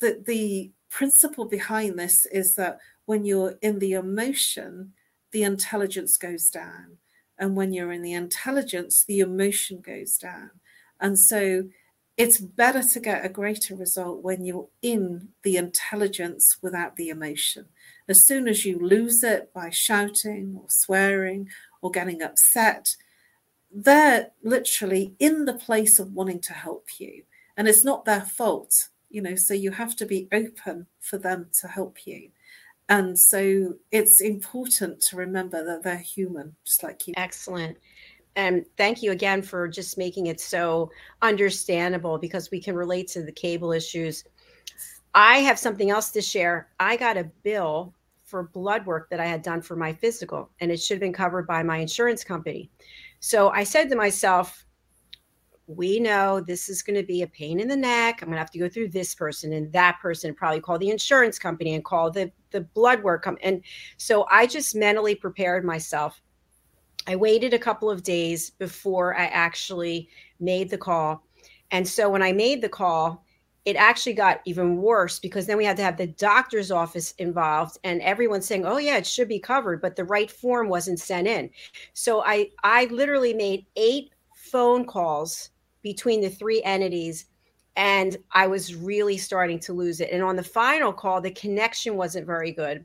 the, 0.00 0.22
the 0.26 0.72
principle 0.90 1.46
behind 1.46 1.98
this 1.98 2.26
is 2.26 2.54
that 2.56 2.78
when 3.06 3.24
you're 3.24 3.54
in 3.62 3.78
the 3.78 3.92
emotion, 3.92 4.92
the 5.32 5.42
intelligence 5.42 6.16
goes 6.16 6.48
down. 6.50 6.98
And 7.38 7.56
when 7.56 7.72
you're 7.72 7.92
in 7.92 8.02
the 8.02 8.14
intelligence, 8.14 9.04
the 9.06 9.20
emotion 9.20 9.80
goes 9.80 10.16
down. 10.16 10.50
And 11.00 11.18
so 11.18 11.64
it's 12.16 12.38
better 12.38 12.82
to 12.82 13.00
get 13.00 13.24
a 13.24 13.28
greater 13.28 13.76
result 13.76 14.22
when 14.22 14.44
you're 14.44 14.68
in 14.80 15.28
the 15.42 15.58
intelligence 15.58 16.56
without 16.62 16.96
the 16.96 17.10
emotion. 17.10 17.66
As 18.08 18.26
soon 18.26 18.48
as 18.48 18.64
you 18.64 18.78
lose 18.78 19.22
it 19.22 19.52
by 19.52 19.68
shouting 19.68 20.56
or 20.58 20.66
swearing 20.68 21.48
or 21.82 21.90
getting 21.90 22.22
upset, 22.22 22.96
they're 23.70 24.30
literally 24.42 25.14
in 25.18 25.44
the 25.44 25.54
place 25.54 25.98
of 25.98 26.12
wanting 26.12 26.40
to 26.40 26.52
help 26.52 26.86
you. 26.98 27.22
And 27.56 27.68
it's 27.68 27.84
not 27.84 28.04
their 28.04 28.22
fault, 28.22 28.88
you 29.10 29.22
know, 29.22 29.34
so 29.34 29.54
you 29.54 29.70
have 29.70 29.96
to 29.96 30.06
be 30.06 30.28
open 30.32 30.86
for 31.00 31.18
them 31.18 31.48
to 31.60 31.68
help 31.68 32.06
you. 32.06 32.30
And 32.88 33.18
so 33.18 33.74
it's 33.90 34.20
important 34.20 35.00
to 35.02 35.16
remember 35.16 35.64
that 35.64 35.82
they're 35.82 35.96
human, 35.96 36.54
just 36.64 36.82
like 36.82 37.08
you. 37.08 37.14
Excellent. 37.16 37.76
And 38.36 38.66
thank 38.76 39.02
you 39.02 39.12
again 39.12 39.42
for 39.42 39.66
just 39.66 39.98
making 39.98 40.26
it 40.26 40.40
so 40.40 40.90
understandable 41.22 42.18
because 42.18 42.50
we 42.50 42.60
can 42.60 42.76
relate 42.76 43.08
to 43.08 43.22
the 43.22 43.32
cable 43.32 43.72
issues. 43.72 44.24
I 45.14 45.38
have 45.38 45.58
something 45.58 45.90
else 45.90 46.10
to 46.10 46.20
share. 46.20 46.68
I 46.78 46.96
got 46.96 47.16
a 47.16 47.24
bill 47.42 47.94
for 48.26 48.50
blood 48.52 48.84
work 48.84 49.08
that 49.08 49.20
I 49.20 49.26
had 49.26 49.42
done 49.42 49.62
for 49.62 49.76
my 49.76 49.92
physical, 49.92 50.50
and 50.60 50.70
it 50.70 50.80
should 50.80 50.96
have 50.96 51.00
been 51.00 51.12
covered 51.12 51.46
by 51.46 51.62
my 51.62 51.78
insurance 51.78 52.24
company. 52.24 52.70
So 53.20 53.50
I 53.50 53.64
said 53.64 53.88
to 53.88 53.96
myself, 53.96 54.66
we 55.68 55.98
know 55.98 56.40
this 56.40 56.68
is 56.68 56.82
going 56.82 57.00
to 57.00 57.06
be 57.06 57.22
a 57.22 57.26
pain 57.26 57.58
in 57.58 57.66
the 57.66 57.76
neck. 57.76 58.20
I'm 58.20 58.28
going 58.28 58.34
to 58.34 58.38
have 58.38 58.50
to 58.52 58.58
go 58.58 58.68
through 58.68 58.88
this 58.88 59.14
person 59.14 59.52
and 59.52 59.72
that 59.72 59.98
person, 60.00 60.34
probably 60.34 60.60
call 60.60 60.78
the 60.78 60.90
insurance 60.90 61.38
company 61.38 61.74
and 61.74 61.84
call 61.84 62.10
the, 62.10 62.30
the 62.50 62.60
blood 62.60 63.02
work. 63.02 63.26
And 63.42 63.62
so 63.96 64.26
I 64.30 64.46
just 64.46 64.76
mentally 64.76 65.14
prepared 65.14 65.64
myself. 65.64 66.20
I 67.08 67.16
waited 67.16 67.54
a 67.54 67.58
couple 67.58 67.90
of 67.90 68.02
days 68.02 68.50
before 68.50 69.16
I 69.16 69.26
actually 69.26 70.08
made 70.38 70.70
the 70.70 70.78
call. 70.78 71.24
And 71.72 71.86
so 71.86 72.08
when 72.10 72.22
I 72.22 72.32
made 72.32 72.62
the 72.62 72.68
call, 72.68 73.25
it 73.66 73.76
actually 73.76 74.14
got 74.14 74.40
even 74.46 74.78
worse 74.78 75.18
because 75.18 75.46
then 75.46 75.58
we 75.58 75.64
had 75.64 75.76
to 75.76 75.82
have 75.82 75.98
the 75.98 76.06
doctor's 76.06 76.70
office 76.70 77.12
involved 77.18 77.78
and 77.84 78.00
everyone 78.00 78.40
saying 78.40 78.64
oh 78.64 78.78
yeah 78.78 78.96
it 78.96 79.06
should 79.06 79.28
be 79.28 79.38
covered 79.38 79.82
but 79.82 79.96
the 79.96 80.04
right 80.04 80.30
form 80.30 80.68
wasn't 80.68 80.98
sent 80.98 81.28
in 81.28 81.50
so 81.92 82.22
i 82.24 82.48
i 82.64 82.86
literally 82.86 83.34
made 83.34 83.66
eight 83.76 84.10
phone 84.34 84.84
calls 84.84 85.50
between 85.82 86.20
the 86.20 86.30
three 86.30 86.62
entities 86.62 87.26
and 87.76 88.16
I 88.32 88.46
was 88.46 88.74
really 88.74 89.18
starting 89.18 89.60
to 89.60 89.72
lose 89.72 90.00
it. 90.00 90.10
And 90.10 90.22
on 90.22 90.36
the 90.36 90.42
final 90.42 90.92
call, 90.92 91.20
the 91.20 91.30
connection 91.30 91.96
wasn't 91.96 92.26
very 92.26 92.50
good. 92.50 92.84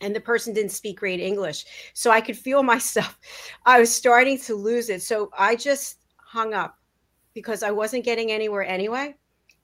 And 0.00 0.14
the 0.14 0.20
person 0.20 0.52
didn't 0.52 0.72
speak 0.72 0.98
great 0.98 1.20
English. 1.20 1.64
So 1.94 2.10
I 2.10 2.20
could 2.20 2.36
feel 2.36 2.62
myself, 2.64 3.18
I 3.64 3.80
was 3.80 3.94
starting 3.94 4.38
to 4.40 4.54
lose 4.54 4.90
it. 4.90 5.02
So 5.02 5.30
I 5.38 5.54
just 5.54 5.98
hung 6.16 6.52
up 6.52 6.78
because 7.32 7.62
I 7.62 7.70
wasn't 7.70 8.04
getting 8.04 8.32
anywhere 8.32 8.64
anyway. 8.64 9.14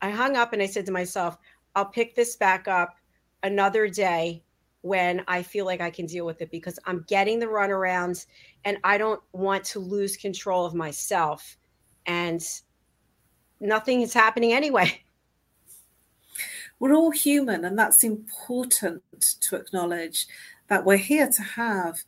I 0.02 0.11
hung 0.11 0.37
up 0.37 0.52
and 0.52 0.61
I 0.61 0.66
said 0.66 0.85
to 0.87 0.92
myself, 0.92 1.38
I'll 1.76 1.87
pick 1.87 2.14
this 2.14 2.37
back 2.37 2.68
up 2.68 2.97
another 3.44 3.88
day 3.88 4.42
when 4.82 5.23
I 5.28 5.42
feel 5.42 5.64
like 5.64 5.80
I 5.80 5.90
can 5.90 6.06
deal 6.06 6.26
with 6.26 6.42
it 6.42 6.50
because 6.50 6.78
I'm 6.85 7.04
getting 7.06 7.38
the 7.38 7.47
runarounds 7.47 8.26
and 8.64 8.78
I 8.82 8.99
don't 8.99 9.23
want 9.32 9.64
to 9.66 9.78
lose 9.78 10.16
control 10.16 10.66
of 10.66 10.75
myself. 10.75 11.56
And 12.06 12.42
nothing 13.61 14.02
is 14.02 14.12
happening 14.12 14.52
anyway. 14.52 15.02
We're 16.80 16.94
all 16.94 17.12
human, 17.12 17.64
and 17.64 17.78
that's 17.78 18.02
important 18.02 19.02
to 19.40 19.54
acknowledge 19.54 20.26
that 20.66 20.85
we're 20.85 20.97
here 20.97 21.30
to 21.30 21.42
have 21.42 22.02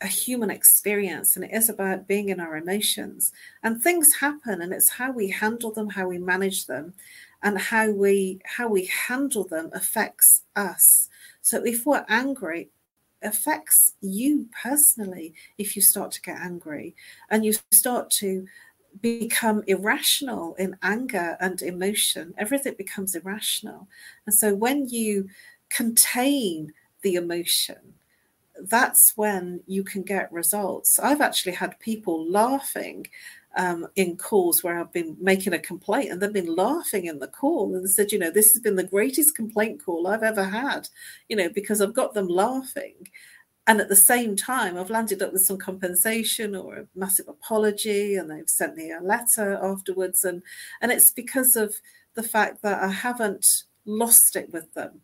a 0.00 0.06
human 0.06 0.50
experience 0.50 1.36
and 1.36 1.44
it 1.44 1.52
is 1.52 1.68
about 1.68 2.06
being 2.06 2.28
in 2.28 2.40
our 2.40 2.56
emotions. 2.56 3.32
And 3.62 3.82
things 3.82 4.14
happen 4.14 4.62
and 4.62 4.72
it's 4.72 4.88
how 4.88 5.12
we 5.12 5.28
handle 5.28 5.72
them 5.72 5.90
how 5.90 6.08
we 6.08 6.18
manage 6.18 6.66
them 6.66 6.94
and 7.44 7.58
how 7.58 7.90
we 7.90 8.40
how 8.44 8.66
we 8.66 8.86
handle 8.86 9.44
them 9.44 9.70
affects 9.72 10.42
us 10.56 11.08
so 11.42 11.62
if 11.64 11.86
we're 11.86 12.04
angry 12.08 12.70
affects 13.22 13.94
you 14.00 14.48
personally 14.62 15.32
if 15.56 15.76
you 15.76 15.82
start 15.82 16.10
to 16.10 16.20
get 16.20 16.36
angry 16.38 16.96
and 17.30 17.44
you 17.44 17.54
start 17.70 18.10
to 18.10 18.44
become 19.00 19.62
irrational 19.66 20.54
in 20.54 20.76
anger 20.82 21.36
and 21.40 21.60
emotion. 21.62 22.34
Everything 22.38 22.74
becomes 22.76 23.14
irrational. 23.14 23.88
And 24.26 24.34
so 24.34 24.54
when 24.54 24.88
you 24.88 25.28
contain 25.68 26.72
the 27.02 27.16
emotion, 27.16 27.94
that's 28.70 29.16
when 29.16 29.60
you 29.66 29.82
can 29.82 30.02
get 30.02 30.32
results. 30.32 31.00
I've 31.00 31.20
actually 31.20 31.52
had 31.52 31.78
people 31.80 32.30
laughing 32.30 33.06
um, 33.56 33.86
in 33.96 34.16
calls 34.16 34.62
where 34.62 34.78
I've 34.78 34.92
been 34.92 35.16
making 35.20 35.52
a 35.52 35.58
complaint 35.58 36.10
and 36.10 36.20
they've 36.20 36.32
been 36.32 36.54
laughing 36.54 37.06
in 37.06 37.18
the 37.18 37.28
call 37.28 37.74
and 37.74 37.88
said, 37.88 38.12
you 38.12 38.18
know, 38.18 38.30
this 38.30 38.52
has 38.52 38.60
been 38.60 38.76
the 38.76 38.84
greatest 38.84 39.36
complaint 39.36 39.84
call 39.84 40.06
I've 40.06 40.22
ever 40.22 40.44
had, 40.44 40.88
you 41.28 41.36
know, 41.36 41.48
because 41.48 41.80
I've 41.80 41.94
got 41.94 42.14
them 42.14 42.28
laughing. 42.28 43.08
And 43.66 43.80
at 43.80 43.88
the 43.88 43.96
same 43.96 44.36
time 44.36 44.76
i've 44.76 44.90
landed 44.90 45.22
up 45.22 45.32
with 45.32 45.46
some 45.46 45.56
compensation 45.56 46.54
or 46.54 46.76
a 46.76 46.86
massive 46.94 47.28
apology 47.28 48.16
and 48.16 48.30
they've 48.30 48.48
sent 48.48 48.76
me 48.76 48.92
a 48.92 49.00
letter 49.00 49.58
afterwards. 49.62 50.24
And 50.24 50.42
and 50.82 50.92
it's 50.92 51.10
because 51.10 51.56
of 51.56 51.74
the 52.14 52.22
fact 52.22 52.62
that 52.62 52.82
i 52.82 52.88
haven't 52.88 53.64
lost 53.86 54.36
it 54.36 54.52
with 54.52 54.72
them. 54.74 55.00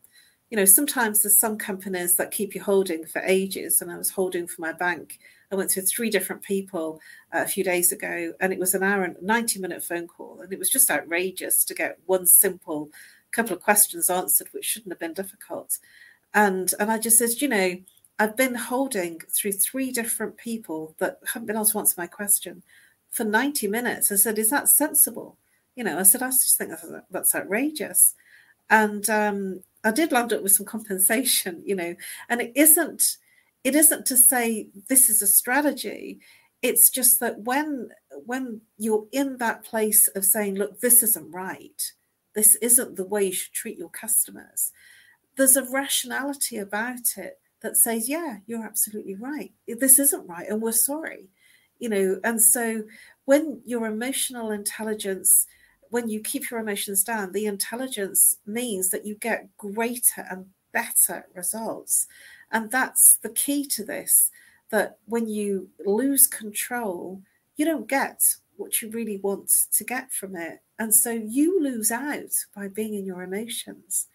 You 0.50 0.58
know 0.58 0.66
sometimes 0.66 1.22
there's 1.22 1.38
some 1.38 1.56
companies 1.56 2.16
that 2.16 2.32
keep 2.32 2.54
you 2.54 2.62
holding 2.62 3.06
for 3.06 3.22
ages 3.22 3.80
and 3.80 3.90
i 3.90 3.96
was 3.96 4.10
holding 4.10 4.46
for 4.46 4.60
my 4.60 4.72
bank 4.72 5.20
i 5.50 5.54
went 5.54 5.70
to 5.70 5.82
three 5.82 6.10
different 6.10 6.42
people 6.42 7.00
uh, 7.34 7.42
a 7.42 7.48
few 7.48 7.64
days 7.64 7.92
ago 7.92 8.32
and 8.40 8.52
it 8.52 8.58
was 8.58 8.74
an 8.74 8.82
hour 8.82 9.02
and 9.02 9.16
90 9.22 9.60
minute 9.60 9.82
phone 9.82 10.06
call 10.06 10.40
and 10.40 10.52
it 10.52 10.58
was 10.58 10.70
just 10.70 10.90
outrageous 10.90 11.64
to 11.64 11.74
get 11.74 11.98
one 12.06 12.26
simple 12.26 12.90
couple 13.32 13.54
of 13.54 13.62
questions 13.62 14.10
answered 14.10 14.48
which 14.52 14.64
shouldn't 14.64 14.92
have 14.92 14.98
been 14.98 15.14
difficult 15.14 15.78
and 16.34 16.74
and 16.78 16.90
i 16.90 16.98
just 16.98 17.18
said 17.18 17.40
you 17.40 17.48
know 17.48 17.76
I've 18.20 18.36
been 18.36 18.54
holding 18.54 19.18
through 19.30 19.52
three 19.52 19.90
different 19.90 20.36
people 20.36 20.94
that 20.98 21.20
haven't 21.32 21.46
been 21.46 21.56
able 21.56 21.64
to 21.64 21.78
answer 21.78 21.94
my 21.96 22.06
question 22.06 22.62
for 23.08 23.24
90 23.24 23.66
minutes. 23.66 24.12
I 24.12 24.16
said, 24.16 24.38
Is 24.38 24.50
that 24.50 24.68
sensible? 24.68 25.38
You 25.74 25.84
know, 25.84 25.98
I 25.98 26.02
said, 26.02 26.22
I 26.22 26.28
just 26.28 26.58
think 26.58 26.70
that's 27.10 27.34
outrageous. 27.34 28.14
And 28.68 29.08
um, 29.08 29.60
I 29.84 29.90
did 29.90 30.12
land 30.12 30.34
up 30.34 30.42
with 30.42 30.52
some 30.52 30.66
compensation, 30.66 31.62
you 31.66 31.74
know, 31.74 31.96
and 32.28 32.42
it 32.42 32.52
isn't 32.54 33.16
it 33.64 33.74
isn't 33.74 34.06
to 34.06 34.16
say 34.16 34.68
this 34.88 35.08
is 35.08 35.22
a 35.22 35.26
strategy. 35.26 36.20
It's 36.62 36.90
just 36.90 37.20
that 37.20 37.40
when 37.40 37.90
when 38.26 38.60
you're 38.78 39.06
in 39.12 39.38
that 39.38 39.64
place 39.64 40.08
of 40.08 40.24
saying, 40.24 40.56
look, 40.56 40.80
this 40.80 41.02
isn't 41.02 41.30
right, 41.30 41.92
this 42.34 42.56
isn't 42.56 42.96
the 42.96 43.06
way 43.06 43.24
you 43.24 43.32
should 43.32 43.52
treat 43.52 43.78
your 43.78 43.88
customers, 43.88 44.72
there's 45.36 45.56
a 45.56 45.70
rationality 45.70 46.58
about 46.58 47.16
it 47.16 47.38
that 47.62 47.76
says, 47.76 48.08
yeah, 48.08 48.38
you're 48.46 48.64
absolutely 48.64 49.14
right. 49.14 49.52
This 49.66 49.98
isn't 49.98 50.26
right, 50.26 50.48
and 50.48 50.62
we're 50.62 50.72
sorry. 50.72 51.28
You 51.78 51.88
know, 51.88 52.20
and 52.24 52.40
so 52.42 52.84
when 53.24 53.62
your 53.64 53.86
emotional 53.86 54.50
intelligence, 54.50 55.46
when 55.88 56.08
you 56.08 56.20
keep 56.20 56.50
your 56.50 56.60
emotions 56.60 57.02
down, 57.02 57.32
the 57.32 57.46
intelligence 57.46 58.36
means 58.46 58.90
that 58.90 59.06
you 59.06 59.14
get 59.14 59.56
greater 59.56 60.26
and 60.30 60.46
better 60.72 61.26
results. 61.34 62.06
And 62.50 62.70
that's 62.70 63.16
the 63.16 63.28
key 63.30 63.66
to 63.66 63.84
this 63.84 64.30
that 64.70 64.98
when 65.06 65.28
you 65.28 65.68
lose 65.84 66.26
control, 66.26 67.22
you 67.56 67.64
don't 67.64 67.88
get 67.88 68.22
what 68.56 68.80
you 68.80 68.90
really 68.90 69.16
want 69.16 69.50
to 69.72 69.84
get 69.84 70.12
from 70.12 70.36
it. 70.36 70.60
And 70.78 70.94
so 70.94 71.10
you 71.10 71.60
lose 71.60 71.90
out 71.90 72.44
by 72.54 72.68
being 72.68 72.94
in 72.94 73.04
your 73.04 73.22
emotions. 73.22 74.06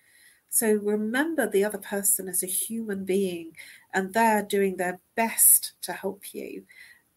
So 0.49 0.73
remember 0.75 1.47
the 1.47 1.65
other 1.65 1.77
person 1.77 2.29
as 2.29 2.41
a 2.41 2.47
human 2.47 3.03
being 3.03 3.51
and 3.93 4.13
they're 4.13 4.43
doing 4.43 4.77
their 4.77 4.99
best 5.15 5.73
to 5.81 5.91
help 5.91 6.33
you, 6.33 6.63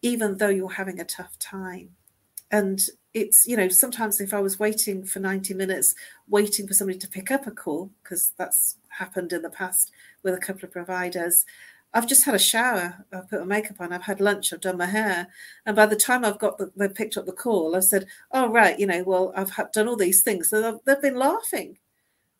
even 0.01 0.37
though 0.37 0.49
you're 0.49 0.69
having 0.69 0.99
a 0.99 1.05
tough 1.05 1.39
time. 1.39 1.91
And 2.51 2.81
it's, 3.13 3.45
you 3.47 3.57
know, 3.57 3.69
sometimes 3.69 4.21
if 4.21 4.33
I 4.33 4.39
was 4.39 4.59
waiting 4.59 5.03
for 5.03 5.19
90 5.19 5.53
minutes, 5.53 5.95
waiting 6.27 6.67
for 6.67 6.73
somebody 6.73 6.99
to 6.99 7.07
pick 7.07 7.31
up 7.31 7.47
a 7.47 7.51
call, 7.51 7.91
because 8.03 8.33
that's 8.37 8.77
happened 8.89 9.33
in 9.33 9.41
the 9.41 9.49
past 9.49 9.91
with 10.23 10.33
a 10.33 10.39
couple 10.39 10.65
of 10.65 10.71
providers, 10.71 11.45
I've 11.93 12.07
just 12.07 12.25
had 12.25 12.35
a 12.35 12.39
shower. 12.39 13.05
I've 13.11 13.29
put 13.29 13.39
my 13.39 13.45
makeup 13.45 13.81
on. 13.81 13.91
I've 13.91 14.03
had 14.03 14.21
lunch. 14.21 14.53
I've 14.53 14.61
done 14.61 14.77
my 14.77 14.85
hair. 14.85 15.27
And 15.65 15.75
by 15.75 15.87
the 15.87 15.95
time 15.95 16.23
I've 16.23 16.37
got 16.37 16.59
the, 16.59 16.71
they 16.75 16.87
picked 16.87 17.17
up 17.17 17.25
the 17.25 17.31
call, 17.31 17.75
i've 17.75 17.83
said, 17.83 18.05
"Oh 18.31 18.47
right, 18.49 18.79
you 18.79 18.85
know, 18.85 19.03
well 19.03 19.33
I've 19.35 19.51
done 19.71 19.87
all 19.87 19.95
these 19.95 20.21
things." 20.21 20.49
So 20.49 20.61
they've, 20.61 20.79
they've 20.85 21.01
been 21.01 21.17
laughing 21.17 21.79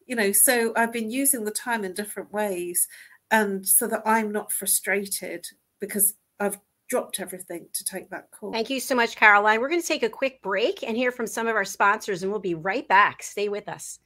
you 0.10 0.16
know 0.16 0.32
so 0.34 0.74
i've 0.76 0.92
been 0.92 1.10
using 1.10 1.46
the 1.46 1.52
time 1.52 1.86
in 1.86 1.94
different 1.94 2.34
ways 2.34 2.90
and 3.32 3.66
so 3.66 3.88
that 3.88 4.02
i'm 4.06 4.32
not 4.32 4.52
frustrated 4.52 5.46
because 5.80 6.16
i've 6.42 6.58
dropped 6.90 7.20
everything 7.20 7.68
to 7.74 7.84
take 7.84 8.10
that 8.10 8.30
call 8.32 8.52
thank 8.52 8.70
you 8.70 8.80
so 8.80 8.96
much 8.96 9.16
caroline 9.16 9.62
we're 9.62 9.70
going 9.70 9.82
to 9.82 9.88
take 9.88 10.04
a 10.04 10.10
quick 10.10 10.42
break 10.42 10.84
and 10.84 10.98
hear 10.98 11.12
from 11.12 11.28
some 11.28 11.48
of 11.48 11.56
our 11.56 11.66
sponsors 11.66 12.24
and 12.24 12.32
we'll 12.32 12.42
be 12.42 12.56
right 12.56 12.88
back 12.88 13.22
stay 13.24 13.48
with 13.48 13.70
us 13.70 14.00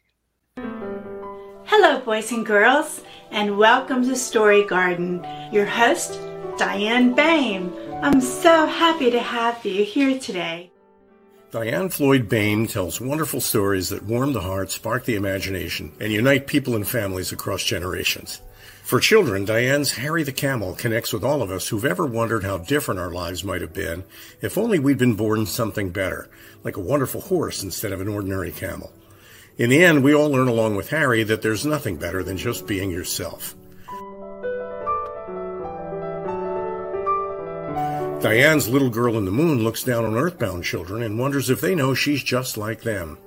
Hello, 1.66 2.00
boys 2.02 2.32
and 2.32 2.46
girls, 2.46 3.02
and 3.32 3.58
welcome 3.58 4.04
to 4.04 4.16
Story 4.18 4.64
Garden. 4.66 5.26
Your 5.52 5.66
host, 5.66 6.20
Diane 6.58 7.16
Boehm. 7.16 7.74
I'm 8.04 8.20
so 8.20 8.68
happy 8.68 9.10
to 9.10 9.20
have 9.20 9.66
you 9.66 9.84
here 9.86 10.20
today. 10.20 10.72
Diane 11.52 11.90
Floyd 11.90 12.28
Boehm 12.28 12.68
tells 12.68 13.00
wonderful 13.00 13.40
stories 13.40 13.90
that 13.90 14.04
warm 14.04 14.34
the 14.34 14.42
heart, 14.42 14.72
spark 14.72 15.06
the 15.06 15.16
imagination, 15.16 15.94
and 16.00 16.12
unite 16.12 16.48
people 16.48 16.76
and 16.76 16.88
families 16.88 17.32
across 17.32 17.64
generations. 17.64 18.42
For 18.84 19.00
children, 19.00 19.46
Diane's 19.46 19.94
Harry 19.94 20.24
the 20.24 20.34
Camel 20.34 20.76
connects 20.76 21.14
with 21.14 21.24
all 21.24 21.42
of 21.42 21.50
us 21.50 21.70
who've 21.70 21.86
ever 21.86 22.06
wondered 22.06 22.44
how 22.44 22.58
different 22.58 23.00
our 23.00 23.12
lives 23.12 23.42
might 23.42 23.62
have 23.62 23.74
been 23.74 24.04
if 24.42 24.58
only 24.58 24.78
we'd 24.78 24.98
been 24.98 25.16
born 25.16 25.46
something 25.46 25.90
better, 25.90 26.30
like 26.66 26.76
a 26.76 26.82
wonderful 26.82 27.22
horse 27.22 27.64
instead 27.64 27.94
of 27.94 28.02
an 28.02 28.10
ordinary 28.10 28.52
camel. 28.52 28.92
In 29.58 29.70
the 29.70 29.82
end, 29.82 30.04
we 30.04 30.14
all 30.14 30.30
learn 30.30 30.50
along 30.50 30.76
with 30.76 30.90
Harry 30.90 31.24
that 31.24 31.42
there's 31.42 31.66
nothing 31.66 31.96
better 31.96 32.24
than 32.24 32.36
just 32.36 32.68
being 32.68 32.92
yourself. 32.92 33.56
Diane's 38.22 38.68
little 38.68 38.90
girl 38.90 39.18
in 39.18 39.24
the 39.24 39.32
moon 39.32 39.64
looks 39.64 39.84
down 39.84 40.04
on 40.04 40.16
earthbound 40.16 40.66
children 40.66 41.04
and 41.04 41.18
wonders 41.18 41.50
if 41.50 41.62
they 41.62 41.74
know 41.74 41.94
she's 41.94 42.24
just 42.24 42.58
like 42.58 42.82
them. 42.82 43.18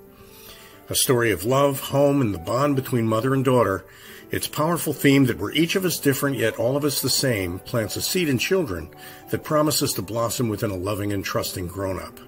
A 0.91 0.95
story 0.95 1.31
of 1.31 1.45
love, 1.45 1.81
home, 1.81 2.21
and 2.21 2.35
the 2.35 2.39
bond 2.39 2.77
between 2.77 3.09
mother 3.09 3.33
and 3.33 3.45
daughter, 3.45 3.87
its 4.31 4.49
powerful 4.49 4.93
theme 4.93 5.27
that 5.27 5.39
we're 5.39 5.53
each 5.53 5.77
of 5.77 5.85
us 5.85 5.99
different 5.99 6.37
yet 6.37 6.59
all 6.59 6.77
of 6.77 6.85
us 6.85 7.01
the 7.01 7.09
same 7.09 7.59
plants 7.61 7.97
a 7.97 8.03
seed 8.03 8.29
in 8.29 8.39
children 8.39 8.89
that 9.31 9.45
promises 9.45 9.93
to 9.95 10.03
blossom 10.03 10.49
within 10.49 10.71
a 10.71 10.77
loving 10.77 11.13
and 11.13 11.25
trusting 11.25 11.67
grown 11.67 12.01
up. 12.01 12.19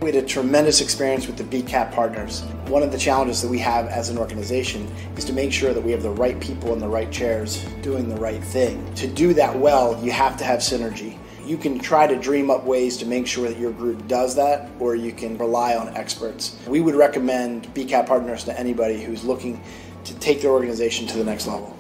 We 0.02 0.12
had 0.12 0.24
a 0.24 0.28
tremendous 0.28 0.82
experience 0.82 1.28
with 1.28 1.38
the 1.38 1.44
BCAT 1.44 1.92
partners. 1.92 2.44
One 2.74 2.82
of 2.82 2.92
the 2.92 2.98
challenges 2.98 3.40
that 3.44 3.50
we 3.50 3.60
have 3.60 3.86
as 3.86 4.10
an 4.10 4.18
organization 4.18 4.92
is 5.16 5.26
to 5.26 5.34
make 5.34 5.54
sure 5.54 5.76
that 5.76 5.82
we 5.84 5.92
have 5.92 6.02
the 6.02 6.10
right 6.10 6.40
people 6.40 6.74
in 6.74 6.80
the 6.80 6.88
right 6.88 7.12
chairs 7.12 7.64
doing 7.84 8.10
the 8.10 8.16
right 8.16 8.44
thing. 8.44 8.92
To 8.96 9.06
do 9.06 9.32
that 9.36 9.56
well, 9.56 10.04
you 10.04 10.12
have 10.12 10.38
to 10.38 10.44
have 10.44 10.62
synergy. 10.62 11.20
You 11.46 11.56
can 11.56 11.78
try 11.78 12.08
to 12.08 12.16
dream 12.16 12.50
up 12.50 12.64
ways 12.64 12.98
to 12.98 13.06
make 13.06 13.28
sure 13.28 13.48
that 13.48 13.60
your 13.60 13.74
group 13.74 14.08
does 14.08 14.34
that, 14.38 14.72
or 14.80 14.96
you 14.96 15.12
can 15.12 15.38
rely 15.38 15.76
on 15.76 15.90
experts. 15.90 16.58
We 16.66 16.82
would 16.82 16.96
recommend 16.96 17.72
BCAT 17.76 18.08
partners 18.08 18.44
to 18.46 18.60
anybody 18.60 19.04
who's 19.04 19.24
looking 19.24 19.62
to 20.06 20.16
take 20.16 20.42
their 20.42 20.50
organization 20.50 21.06
to 21.06 21.18
the 21.20 21.24
next 21.24 21.46
level. 21.46 21.78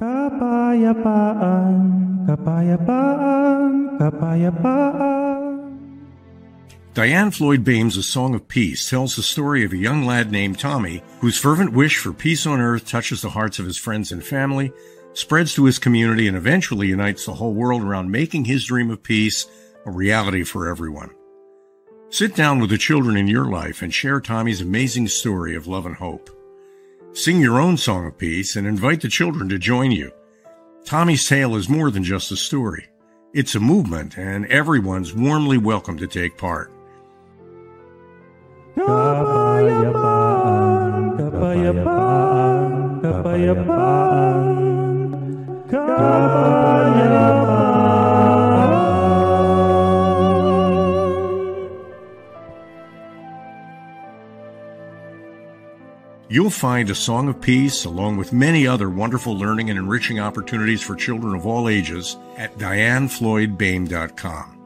Kapayapaan, 0.00 1.97
kapayapaan, 2.28 3.96
kapayapaan. 3.96 5.48
Diane 6.92 7.30
Floyd 7.30 7.64
Boehm's 7.64 7.96
A 7.96 8.02
Song 8.02 8.34
of 8.34 8.46
Peace 8.48 8.90
tells 8.90 9.16
the 9.16 9.22
story 9.22 9.64
of 9.64 9.72
a 9.72 9.78
young 9.78 10.04
lad 10.04 10.30
named 10.30 10.58
Tommy 10.58 11.02
whose 11.20 11.38
fervent 11.38 11.72
wish 11.72 11.96
for 11.96 12.12
peace 12.12 12.44
on 12.44 12.60
earth 12.60 12.86
touches 12.86 13.22
the 13.22 13.30
hearts 13.30 13.58
of 13.58 13.64
his 13.64 13.78
friends 13.78 14.12
and 14.12 14.22
family, 14.22 14.72
spreads 15.14 15.54
to 15.54 15.64
his 15.64 15.78
community, 15.78 16.28
and 16.28 16.36
eventually 16.36 16.88
unites 16.88 17.24
the 17.24 17.32
whole 17.32 17.54
world 17.54 17.82
around 17.82 18.10
making 18.10 18.44
his 18.44 18.66
dream 18.66 18.90
of 18.90 19.02
peace 19.02 19.46
a 19.86 19.90
reality 19.90 20.44
for 20.44 20.68
everyone. 20.68 21.10
Sit 22.10 22.34
down 22.34 22.58
with 22.58 22.68
the 22.68 22.78
children 22.78 23.16
in 23.16 23.28
your 23.28 23.46
life 23.46 23.80
and 23.80 23.94
share 23.94 24.20
Tommy's 24.20 24.60
amazing 24.60 25.08
story 25.08 25.54
of 25.56 25.66
love 25.66 25.86
and 25.86 25.96
hope. 25.96 26.28
Sing 27.14 27.40
your 27.40 27.60
own 27.60 27.78
song 27.78 28.06
of 28.06 28.18
peace 28.18 28.56
and 28.56 28.66
invite 28.66 29.00
the 29.00 29.08
children 29.08 29.48
to 29.48 29.58
join 29.58 29.92
you. 29.92 30.12
Tommy's 30.88 31.28
tale 31.28 31.54
is 31.54 31.68
more 31.68 31.90
than 31.90 32.02
just 32.02 32.32
a 32.32 32.36
story. 32.36 32.88
It's 33.34 33.54
a 33.54 33.60
movement, 33.60 34.16
and 34.16 34.46
everyone's 34.46 35.12
warmly 35.12 35.58
welcome 35.58 35.98
to 35.98 36.06
take 36.06 36.38
part. 36.38 36.72
You'll 56.30 56.50
find 56.50 56.90
A 56.90 56.94
Song 56.94 57.28
of 57.28 57.40
Peace, 57.40 57.86
along 57.86 58.18
with 58.18 58.34
many 58.34 58.66
other 58.66 58.90
wonderful 58.90 59.38
learning 59.38 59.70
and 59.70 59.78
enriching 59.78 60.20
opportunities 60.20 60.82
for 60.82 60.94
children 60.94 61.34
of 61.34 61.46
all 61.46 61.70
ages, 61.70 62.18
at 62.36 62.58
dianefloydboehm.com. 62.58 64.57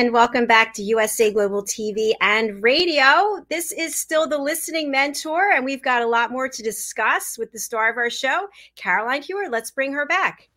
and 0.00 0.14
welcome 0.14 0.46
back 0.46 0.72
to 0.72 0.82
USA 0.82 1.30
Global 1.30 1.62
TV 1.62 2.12
and 2.22 2.62
Radio. 2.62 3.44
This 3.50 3.70
is 3.70 3.94
still 3.94 4.26
the 4.26 4.38
listening 4.38 4.90
mentor, 4.90 5.50
and 5.52 5.62
we've 5.62 5.82
got 5.82 6.00
a 6.00 6.06
lot 6.06 6.32
more 6.32 6.48
to 6.48 6.62
discuss 6.62 7.36
with 7.36 7.52
the 7.52 7.58
star 7.58 7.90
of 7.90 7.98
our 7.98 8.08
show, 8.08 8.48
Caroline 8.76 9.20
Hewer. 9.20 9.50
Let's 9.50 9.70
bring 9.70 9.92
her 9.92 10.06
back. 10.06 10.48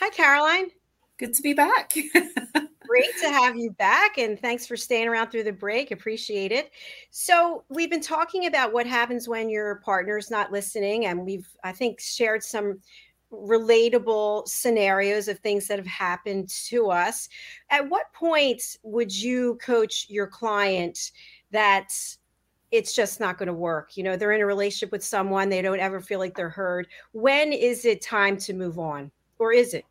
Hi, 0.00 0.10
Caroline. 0.10 0.66
Good 1.16 1.32
to 1.32 1.40
be 1.40 1.54
back. 1.54 1.94
Great 2.86 3.10
to 3.22 3.30
have 3.30 3.56
you 3.56 3.70
back, 3.70 4.18
and 4.18 4.38
thanks 4.38 4.66
for 4.66 4.76
staying 4.76 5.08
around 5.08 5.30
through 5.30 5.44
the 5.44 5.52
break. 5.52 5.90
Appreciate 5.90 6.52
it. 6.52 6.72
So, 7.10 7.64
we've 7.70 7.88
been 7.88 8.02
talking 8.02 8.44
about 8.44 8.70
what 8.70 8.86
happens 8.86 9.26
when 9.26 9.48
your 9.48 9.76
partner's 9.76 10.30
not 10.30 10.52
listening, 10.52 11.06
and 11.06 11.24
we've, 11.24 11.48
I 11.64 11.72
think, 11.72 12.00
shared 12.00 12.42
some 12.42 12.80
relatable 13.32 14.46
scenarios 14.48 15.28
of 15.28 15.38
things 15.38 15.66
that 15.66 15.78
have 15.78 15.86
happened 15.86 16.48
to 16.48 16.90
us. 16.90 17.28
At 17.70 17.88
what 17.88 18.12
point 18.12 18.62
would 18.82 19.14
you 19.14 19.56
coach 19.56 20.06
your 20.08 20.26
client 20.26 21.12
that 21.50 21.92
it's 22.70 22.94
just 22.94 23.20
not 23.20 23.38
going 23.38 23.48
to 23.48 23.52
work? 23.52 23.96
You 23.96 24.04
know, 24.04 24.16
they're 24.16 24.32
in 24.32 24.40
a 24.40 24.46
relationship 24.46 24.92
with 24.92 25.04
someone, 25.04 25.48
they 25.48 25.62
don't 25.62 25.80
ever 25.80 26.00
feel 26.00 26.18
like 26.18 26.36
they're 26.36 26.48
heard. 26.48 26.88
When 27.12 27.52
is 27.52 27.84
it 27.84 28.00
time 28.00 28.36
to 28.38 28.52
move 28.52 28.78
on? 28.78 29.10
Or 29.38 29.52
is 29.52 29.74
it? 29.74 29.84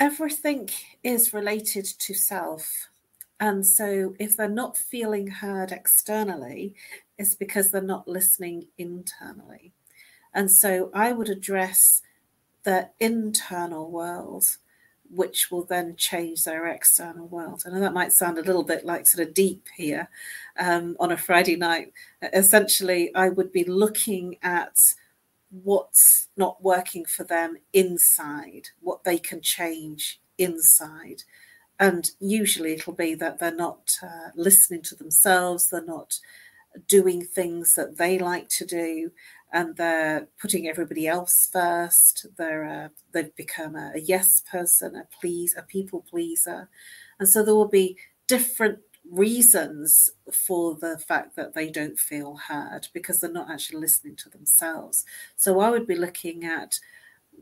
Everything 0.00 0.68
is 1.04 1.32
related 1.32 1.84
to 1.84 2.14
self. 2.14 2.88
And 3.38 3.64
so 3.66 4.14
if 4.18 4.36
they're 4.36 4.48
not 4.48 4.76
feeling 4.76 5.26
heard 5.26 5.72
externally, 5.72 6.74
it's 7.18 7.34
because 7.34 7.70
they're 7.70 7.82
not 7.82 8.08
listening 8.08 8.66
internally. 8.78 9.72
And 10.34 10.50
so 10.50 10.90
I 10.94 11.12
would 11.12 11.28
address 11.28 12.02
the 12.64 12.90
internal 13.00 13.90
world, 13.90 14.56
which 15.10 15.50
will 15.50 15.64
then 15.64 15.94
change 15.96 16.44
their 16.44 16.66
external 16.66 17.26
world. 17.26 17.64
I 17.66 17.70
know 17.70 17.80
that 17.80 17.92
might 17.92 18.12
sound 18.12 18.38
a 18.38 18.42
little 18.42 18.62
bit 18.62 18.84
like 18.84 19.06
sort 19.06 19.26
of 19.26 19.34
deep 19.34 19.66
here 19.76 20.08
um, 20.58 20.96
on 20.98 21.12
a 21.12 21.16
Friday 21.16 21.56
night. 21.56 21.92
Essentially, 22.32 23.14
I 23.14 23.28
would 23.28 23.52
be 23.52 23.64
looking 23.64 24.36
at 24.42 24.78
what's 25.50 26.28
not 26.36 26.62
working 26.62 27.04
for 27.04 27.24
them 27.24 27.58
inside, 27.74 28.68
what 28.80 29.04
they 29.04 29.18
can 29.18 29.42
change 29.42 30.20
inside. 30.38 31.24
And 31.78 32.10
usually 32.20 32.72
it'll 32.72 32.94
be 32.94 33.14
that 33.16 33.38
they're 33.38 33.54
not 33.54 33.98
uh, 34.02 34.30
listening 34.34 34.82
to 34.82 34.94
themselves, 34.94 35.68
they're 35.68 35.84
not 35.84 36.18
doing 36.88 37.22
things 37.22 37.74
that 37.74 37.98
they 37.98 38.18
like 38.18 38.48
to 38.48 38.64
do, 38.64 39.10
and 39.52 39.76
they're 39.76 40.28
putting 40.40 40.68
everybody 40.68 41.06
else 41.06 41.48
first. 41.52 42.26
They're 42.36 42.90
they've 43.12 43.34
become 43.36 43.76
a, 43.76 43.92
a, 43.94 44.00
yes 44.00 44.42
person, 44.50 44.96
a 44.96 45.06
please, 45.20 45.54
a 45.56 45.62
people 45.62 46.04
pleaser, 46.08 46.68
and 47.18 47.28
so 47.28 47.42
there 47.42 47.54
will 47.54 47.68
be 47.68 47.96
different 48.26 48.80
reasons 49.10 50.10
for 50.32 50.76
the 50.76 50.96
fact 50.98 51.36
that 51.36 51.54
they 51.54 51.68
don't 51.68 51.98
feel 51.98 52.36
heard 52.36 52.88
because 52.92 53.20
they're 53.20 53.32
not 53.32 53.50
actually 53.50 53.80
listening 53.80 54.16
to 54.16 54.28
themselves. 54.28 55.04
So 55.36 55.60
I 55.60 55.70
would 55.70 55.86
be 55.86 55.96
looking 55.96 56.44
at 56.44 56.78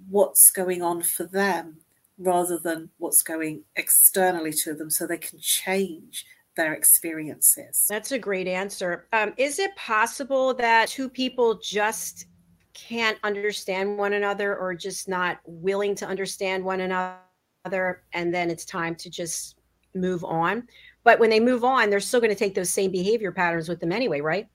what's 0.09 0.51
going 0.51 0.83
on 0.83 1.03
for 1.03 1.25
them 1.25 1.77
rather 2.18 2.59
than 2.59 2.90
what's 2.99 3.23
going 3.23 3.62
externally 3.77 4.53
to 4.53 4.75
them 4.75 4.90
so 4.90 5.07
they 5.07 5.18
can 5.18 5.38
change 5.38 6.27
their 6.61 6.75
experiences. 6.75 7.87
That's 7.88 8.12
a 8.12 8.18
great 8.18 8.46
answer. 8.46 9.07
Um, 9.14 9.33
is 9.38 9.59
it 9.59 9.75
possible 9.77 10.53
that 10.55 10.88
two 10.88 11.09
people 11.09 11.59
just 11.59 12.27
can't 12.75 13.18
understand 13.23 13.96
one 13.96 14.12
another 14.12 14.57
or 14.57 14.75
just 14.75 15.09
not 15.09 15.38
willing 15.46 15.94
to 15.96 16.07
understand 16.07 16.62
one 16.62 16.81
another 16.81 18.03
and 18.12 18.35
then 18.35 18.51
it's 18.51 18.66
time 18.66 18.94
to 18.96 19.09
just 19.09 19.57
move 19.94 20.23
on? 20.23 20.68
But 21.03 21.18
when 21.18 21.31
they 21.31 21.40
move 21.40 21.64
on, 21.64 21.88
they're 21.88 21.99
still 21.99 22.20
going 22.20 22.29
to 22.29 22.38
take 22.38 22.55
those 22.55 22.68
same 22.68 22.90
behavior 22.90 23.33
patterns 23.33 23.68
with 23.68 23.81
them 23.81 23.90
anyway, 23.90 24.20
right? 24.20 24.46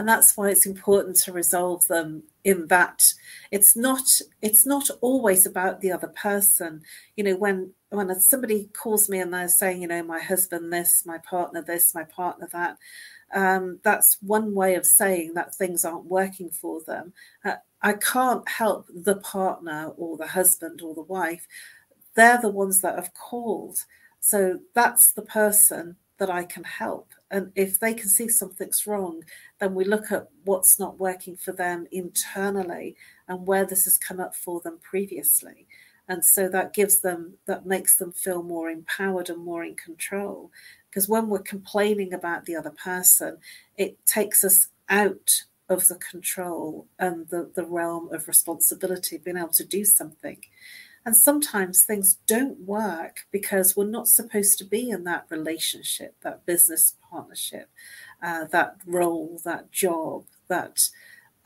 And 0.00 0.08
that's 0.08 0.34
why 0.34 0.48
it's 0.48 0.64
important 0.64 1.14
to 1.14 1.30
resolve 1.30 1.86
them 1.88 2.22
in 2.42 2.68
that 2.68 3.12
it's 3.50 3.76
not 3.76 4.00
it's 4.40 4.64
not 4.64 4.88
always 5.02 5.44
about 5.44 5.82
the 5.82 5.92
other 5.92 6.08
person. 6.08 6.80
You 7.16 7.24
know 7.24 7.36
when 7.36 7.74
when 7.90 8.18
somebody 8.18 8.70
calls 8.72 9.10
me 9.10 9.20
and 9.20 9.34
they're 9.34 9.46
saying 9.46 9.82
you 9.82 9.88
know 9.88 10.02
my 10.02 10.18
husband 10.18 10.72
this 10.72 11.04
my 11.04 11.18
partner 11.18 11.60
this 11.60 11.94
my 11.94 12.04
partner 12.04 12.48
that 12.50 12.78
um, 13.34 13.78
that's 13.84 14.16
one 14.22 14.54
way 14.54 14.74
of 14.74 14.86
saying 14.86 15.34
that 15.34 15.54
things 15.54 15.84
aren't 15.84 16.06
working 16.06 16.48
for 16.48 16.80
them. 16.86 17.12
Uh, 17.44 17.56
i 17.82 17.92
can't 17.92 18.48
help 18.48 18.86
the 18.94 19.16
partner 19.16 19.92
or 19.98 20.16
the 20.16 20.28
husband 20.28 20.80
or 20.80 20.94
the 20.94 21.02
wife. 21.02 21.46
They're 22.14 22.40
the 22.40 22.48
ones 22.48 22.80
that 22.80 22.94
have 22.94 23.12
called. 23.12 23.84
So 24.20 24.60
that's 24.74 25.12
the 25.12 25.26
person 25.40 25.96
that 26.16 26.30
i 26.30 26.44
can 26.44 26.64
help 26.64 27.10
and 27.30 27.52
if 27.54 27.78
they 27.78 27.94
can 27.94 28.08
see 28.08 28.28
something's 28.28 28.86
wrong, 28.86 29.22
then 29.60 29.74
we 29.74 29.84
look 29.84 30.10
at 30.10 30.28
what's 30.44 30.78
not 30.78 30.98
working 30.98 31.36
for 31.36 31.52
them 31.52 31.86
internally 31.92 32.96
and 33.28 33.46
where 33.46 33.64
this 33.64 33.84
has 33.84 33.96
come 33.96 34.18
up 34.18 34.34
for 34.34 34.60
them 34.60 34.78
previously. 34.82 35.68
And 36.08 36.24
so 36.24 36.48
that 36.48 36.74
gives 36.74 37.02
them, 37.02 37.34
that 37.46 37.66
makes 37.66 37.96
them 37.96 38.10
feel 38.10 38.42
more 38.42 38.68
empowered 38.68 39.30
and 39.30 39.44
more 39.44 39.62
in 39.62 39.76
control. 39.76 40.50
Because 40.88 41.08
when 41.08 41.28
we're 41.28 41.38
complaining 41.38 42.12
about 42.12 42.46
the 42.46 42.56
other 42.56 42.70
person, 42.72 43.38
it 43.76 44.04
takes 44.06 44.42
us 44.42 44.68
out 44.88 45.44
of 45.68 45.86
the 45.86 45.94
control 45.94 46.88
and 46.98 47.28
the, 47.28 47.48
the 47.54 47.64
realm 47.64 48.12
of 48.12 48.26
responsibility, 48.26 49.18
being 49.18 49.36
able 49.36 49.50
to 49.50 49.64
do 49.64 49.84
something. 49.84 50.38
And 51.04 51.16
sometimes 51.16 51.82
things 51.82 52.18
don't 52.26 52.60
work 52.60 53.20
because 53.30 53.74
we're 53.74 53.84
not 53.86 54.06
supposed 54.06 54.58
to 54.58 54.64
be 54.64 54.90
in 54.90 55.04
that 55.04 55.26
relationship, 55.30 56.14
that 56.22 56.44
business 56.44 56.96
partnership, 57.10 57.70
uh, 58.22 58.44
that 58.52 58.76
role, 58.84 59.40
that 59.44 59.72
job, 59.72 60.24
that 60.48 60.78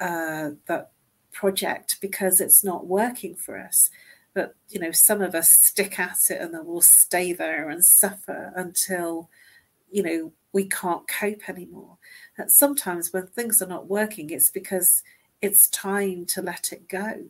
uh, 0.01 0.51
that 0.67 0.91
project 1.33 1.99
because 2.01 2.41
it's 2.41 2.65
not 2.65 2.87
working 2.87 3.37
for 3.37 3.59
us. 3.59 3.91
But 4.35 4.57
you 4.69 4.81
know, 4.81 4.91
some 4.91 5.23
of 5.23 5.35
us 5.37 5.53
stick 5.53 6.01
at 6.01 6.17
it 6.31 6.41
and 6.41 6.53
then 6.53 6.67
we'll 6.67 6.81
stay 6.81 7.33
there 7.33 7.69
and 7.69 7.85
suffer 7.85 8.53
until 8.57 9.31
you 9.91 10.03
know 10.03 10.33
we 10.53 10.69
can't 10.69 11.07
cope 11.07 11.49
anymore. 11.49 11.99
And 12.37 12.51
sometimes 12.51 13.13
when 13.13 13.29
things 13.29 13.63
are 13.63 13.69
not 13.69 13.87
working, 13.87 14.31
it's 14.31 14.51
because 14.51 15.05
it's 15.41 15.69
time 15.69 16.27
to 16.27 16.43
let 16.43 16.73
it 16.73 16.89
go 16.89 17.27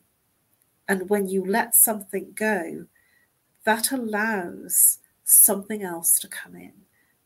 and 0.88 1.08
when 1.08 1.28
you 1.28 1.44
let 1.44 1.74
something 1.74 2.32
go, 2.34 2.86
that 3.64 3.92
allows 3.92 4.98
something 5.24 5.82
else 5.82 6.18
to 6.20 6.28
come 6.28 6.54
in 6.54 6.72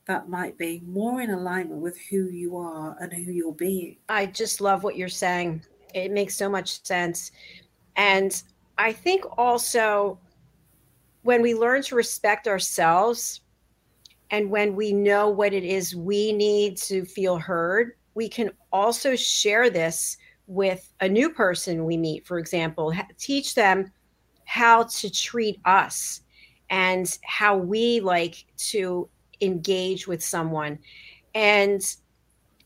that 0.07 0.29
might 0.29 0.57
be 0.57 0.83
more 0.87 1.21
in 1.21 1.31
alignment 1.31 1.81
with 1.81 1.99
who 2.11 2.31
you 2.31 2.57
are 2.57 2.97
and 2.99 3.13
who 3.13 3.31
you're 3.31 3.53
being. 3.53 3.99
I 4.09 4.27
just 4.27 4.61
love 4.61 4.83
what 4.83 4.97
you're 4.97 5.09
saying. 5.09 5.63
It 5.95 6.11
makes 6.11 6.35
so 6.35 6.49
much 6.49 6.83
sense. 6.85 7.31
And 7.97 8.43
I 8.79 8.93
think 8.93 9.25
also 9.37 10.19
when 11.23 11.43
we 11.43 11.55
learn 11.55 11.83
to 11.83 11.95
respect 11.95 12.49
ourselves 12.49 13.43
and 14.31 14.51
when 14.51 14.75
we 14.75 14.93
know 14.93 15.29
what 15.29 15.53
it 15.53 15.65
is 15.65 15.95
we 15.95 16.33
need 16.33 16.79
to 16.79 17.05
feel 17.05 17.37
heard, 17.37 17.93
we 18.15 18.31
can 18.31 18.51
also 18.73 19.15
share 19.15 19.69
this 19.69 20.17
with 20.49 20.93
a 21.01 21.09
new 21.09 21.31
person 21.31 21.85
we 21.85 21.97
meet, 21.97 22.27
for 22.27 22.39
example, 22.39 22.93
teach 23.19 23.55
them 23.55 23.93
how 24.47 24.83
to 24.85 25.11
treat 25.11 25.61
us 25.65 26.23
and 26.71 27.19
how 27.23 27.57
we 27.57 28.01
like 28.01 28.47
to 28.57 29.09
engage 29.41 30.09
with 30.09 30.25
someone. 30.25 30.79
And 31.35 31.83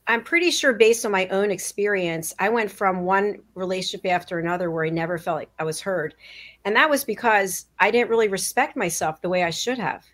I'm 0.06 0.22
pretty 0.22 0.50
sure, 0.50 0.72
based 0.72 1.04
on 1.04 1.12
my 1.12 1.26
own 1.28 1.50
experience, 1.50 2.34
I 2.38 2.48
went 2.48 2.70
from 2.70 3.04
one 3.04 3.38
relationship 3.54 4.10
after 4.10 4.38
another 4.38 4.70
where 4.70 4.84
I 4.84 4.90
never 4.90 5.18
felt 5.18 5.38
like 5.38 5.50
I 5.58 5.64
was 5.64 5.80
heard. 5.80 6.14
And 6.64 6.74
that 6.76 6.88
was 6.88 7.04
because 7.04 7.66
I 7.78 7.90
didn't 7.90 8.10
really 8.10 8.28
respect 8.28 8.76
myself 8.76 9.20
the 9.20 9.28
way 9.28 9.42
I 9.42 9.50
should 9.50 9.78
have. 9.78 10.04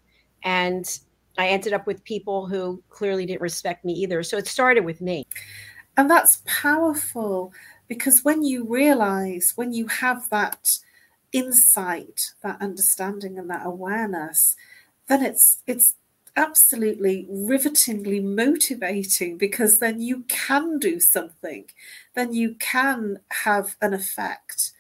And 0.43 0.99
I 1.39 1.49
ended 1.49 1.73
up 1.73 1.87
with 1.87 2.03
people 2.05 2.47
who 2.47 2.83
clearly 2.89 3.27
didn't 3.27 3.41
respect 3.41 3.85
me 3.85 3.93
either. 3.93 4.23
So 4.23 4.37
it 4.37 4.47
started 4.47 4.85
with 4.85 5.01
me. 5.01 5.27
And 5.99 6.09
that's 6.09 6.43
powerful 6.47 7.53
because 7.89 8.25
when 8.25 8.45
you 8.45 8.65
realize, 8.65 9.55
when 9.57 9.73
you 9.73 9.89
have 9.89 10.31
that 10.31 10.79
insight, 11.33 12.35
that 12.43 12.63
understanding, 12.63 13.37
and 13.37 13.51
that 13.51 13.67
awareness, 13.67 14.55
then 15.09 15.25
it's 15.25 15.63
it's 15.67 15.97
absolutely 16.37 17.27
rivetingly 17.29 18.21
motivating 18.21 19.37
because 19.39 19.81
then 19.81 20.01
you 20.01 20.25
can 20.29 20.79
do 20.79 21.01
something, 21.01 21.65
then 22.15 22.33
you 22.33 22.55
can 22.61 23.19
have 23.31 23.77
an 23.83 23.93
effect 23.93 24.71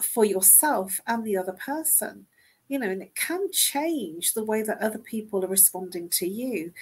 for 0.00 0.24
yourself 0.24 1.00
and 1.08 1.24
the 1.24 1.36
other 1.36 1.54
person. 1.54 2.26
You 2.68 2.78
know, 2.80 2.90
and 2.90 3.02
it 3.02 3.16
can 3.16 3.50
change 3.52 4.34
the 4.34 4.44
way 4.44 4.62
that 4.62 4.80
other 4.82 4.98
people 4.98 5.44
are 5.44 5.48
responding 5.48 6.08
to 6.10 6.28
you 6.28 6.72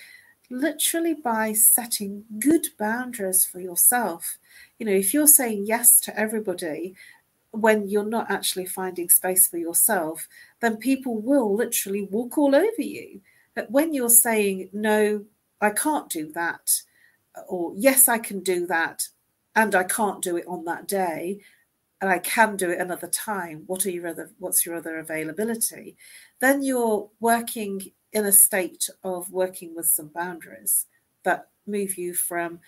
literally 0.51 1.15
by 1.15 1.53
setting 1.53 2.25
good 2.39 2.67
boundaries 2.79 3.45
for 3.45 3.61
yourself. 3.61 4.39
You 4.79 4.87
know, 4.87 4.93
if 4.93 5.15
you're 5.15 5.27
saying 5.27 5.67
yes 5.67 6.01
to 6.01 6.19
everybody, 6.19 6.95
when 7.51 7.89
you're 7.89 8.05
not 8.05 8.31
actually 8.31 8.67
finding 8.67 9.09
space 9.09 9.47
for 9.49 9.59
yourself, 9.59 10.29
then 10.61 10.77
people 10.77 11.21
will 11.21 11.55
literally 11.55 12.03
walk 12.03 12.37
all 12.37 12.55
over 12.55 12.83
you. 12.83 13.21
But 13.55 13.71
when 13.71 13.95
you're 13.95 14.09
saying, 14.09 14.71
no, 14.73 15.25
I 15.61 15.71
can't 15.71 16.11
do 16.11 16.33
that, 16.33 16.83
or 17.49 17.73
yes, 17.77 18.09
I 18.09 18.19
can 18.19 18.41
do 18.41 18.67
that, 18.67 19.09
and 19.55 19.75
I 19.75 19.85
can't 19.85 20.21
do 20.21 20.37
it 20.37 20.47
on 20.49 20.65
that 20.65 20.89
day, 20.89 21.41
and 22.01 22.11
I 22.11 22.19
can 22.19 22.57
do 22.57 22.71
it 22.71 22.81
another 22.81 23.07
time, 23.07 23.63
what 23.67 23.87
are 23.87 23.91
your 23.91 24.09
other 24.09 24.31
what's 24.39 24.67
your 24.67 24.75
other 24.75 24.99
availability? 24.99 25.97
Then 26.41 26.63
you're 26.63 27.09
working 27.21 27.93
in 28.15 28.25
a 28.25 28.33
state 28.33 28.89
of 29.03 29.31
working 29.31 29.75
with 29.75 29.87
some 29.87 30.09
boundaries 30.09 30.87
that 31.25 31.49
move 31.67 31.99
you 31.99 32.15
from 32.15 32.61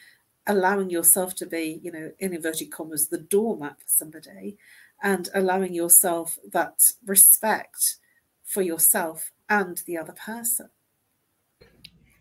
allowing 0.46 0.90
yourself 0.90 1.34
to 1.36 1.46
be, 1.46 1.80
you 1.82 1.90
know, 1.90 2.12
in 2.18 2.34
inverted 2.34 2.70
commas, 2.70 3.08
the 3.08 3.18
doormat 3.18 3.78
for 3.78 3.88
somebody 3.88 4.58
and 5.02 5.28
allowing 5.34 5.74
yourself 5.74 6.38
that 6.52 6.80
respect 7.04 7.96
for 8.44 8.62
yourself 8.62 9.32
and 9.48 9.82
the 9.86 9.96
other 9.96 10.14
person. 10.14 10.68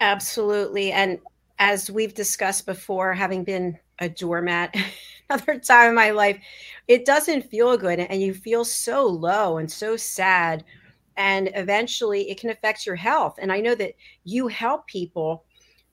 Absolutely. 0.01 0.91
And 0.91 1.19
as 1.59 1.89
we've 1.89 2.13
discussed 2.13 2.65
before, 2.65 3.13
having 3.13 3.43
been 3.43 3.79
a 3.99 4.09
doormat 4.09 4.75
another 5.29 5.59
time 5.59 5.89
in 5.89 5.95
my 5.95 6.11
life, 6.11 6.39
it 6.87 7.05
doesn't 7.05 7.49
feel 7.49 7.77
good. 7.77 7.99
And 7.99 8.21
you 8.21 8.33
feel 8.33 8.65
so 8.65 9.05
low 9.05 9.57
and 9.57 9.71
so 9.71 9.95
sad. 9.95 10.63
And 11.17 11.49
eventually 11.55 12.29
it 12.29 12.39
can 12.39 12.49
affect 12.49 12.85
your 12.85 12.95
health. 12.95 13.37
And 13.39 13.51
I 13.51 13.59
know 13.61 13.75
that 13.75 13.93
you 14.23 14.47
help 14.47 14.87
people 14.87 15.45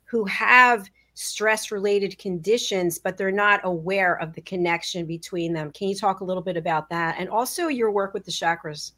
who 0.04 0.24
have 0.24 0.90
stress 1.14 1.70
related 1.70 2.18
conditions, 2.18 2.98
but 2.98 3.16
they're 3.16 3.30
not 3.30 3.61
aware 3.64 4.20
of 4.20 4.32
the 4.32 4.40
connection 4.40 5.06
between 5.06 5.52
them. 5.52 5.70
Can 5.70 5.88
you 5.88 5.94
talk 5.94 6.20
a 6.20 6.24
little 6.24 6.42
bit 6.42 6.56
about 6.56 6.88
that? 6.90 7.16
And 7.18 7.28
also 7.28 7.68
your 7.68 7.90
work 7.90 8.14
with 8.14 8.24
the 8.24 8.32
chakras? 8.32 8.92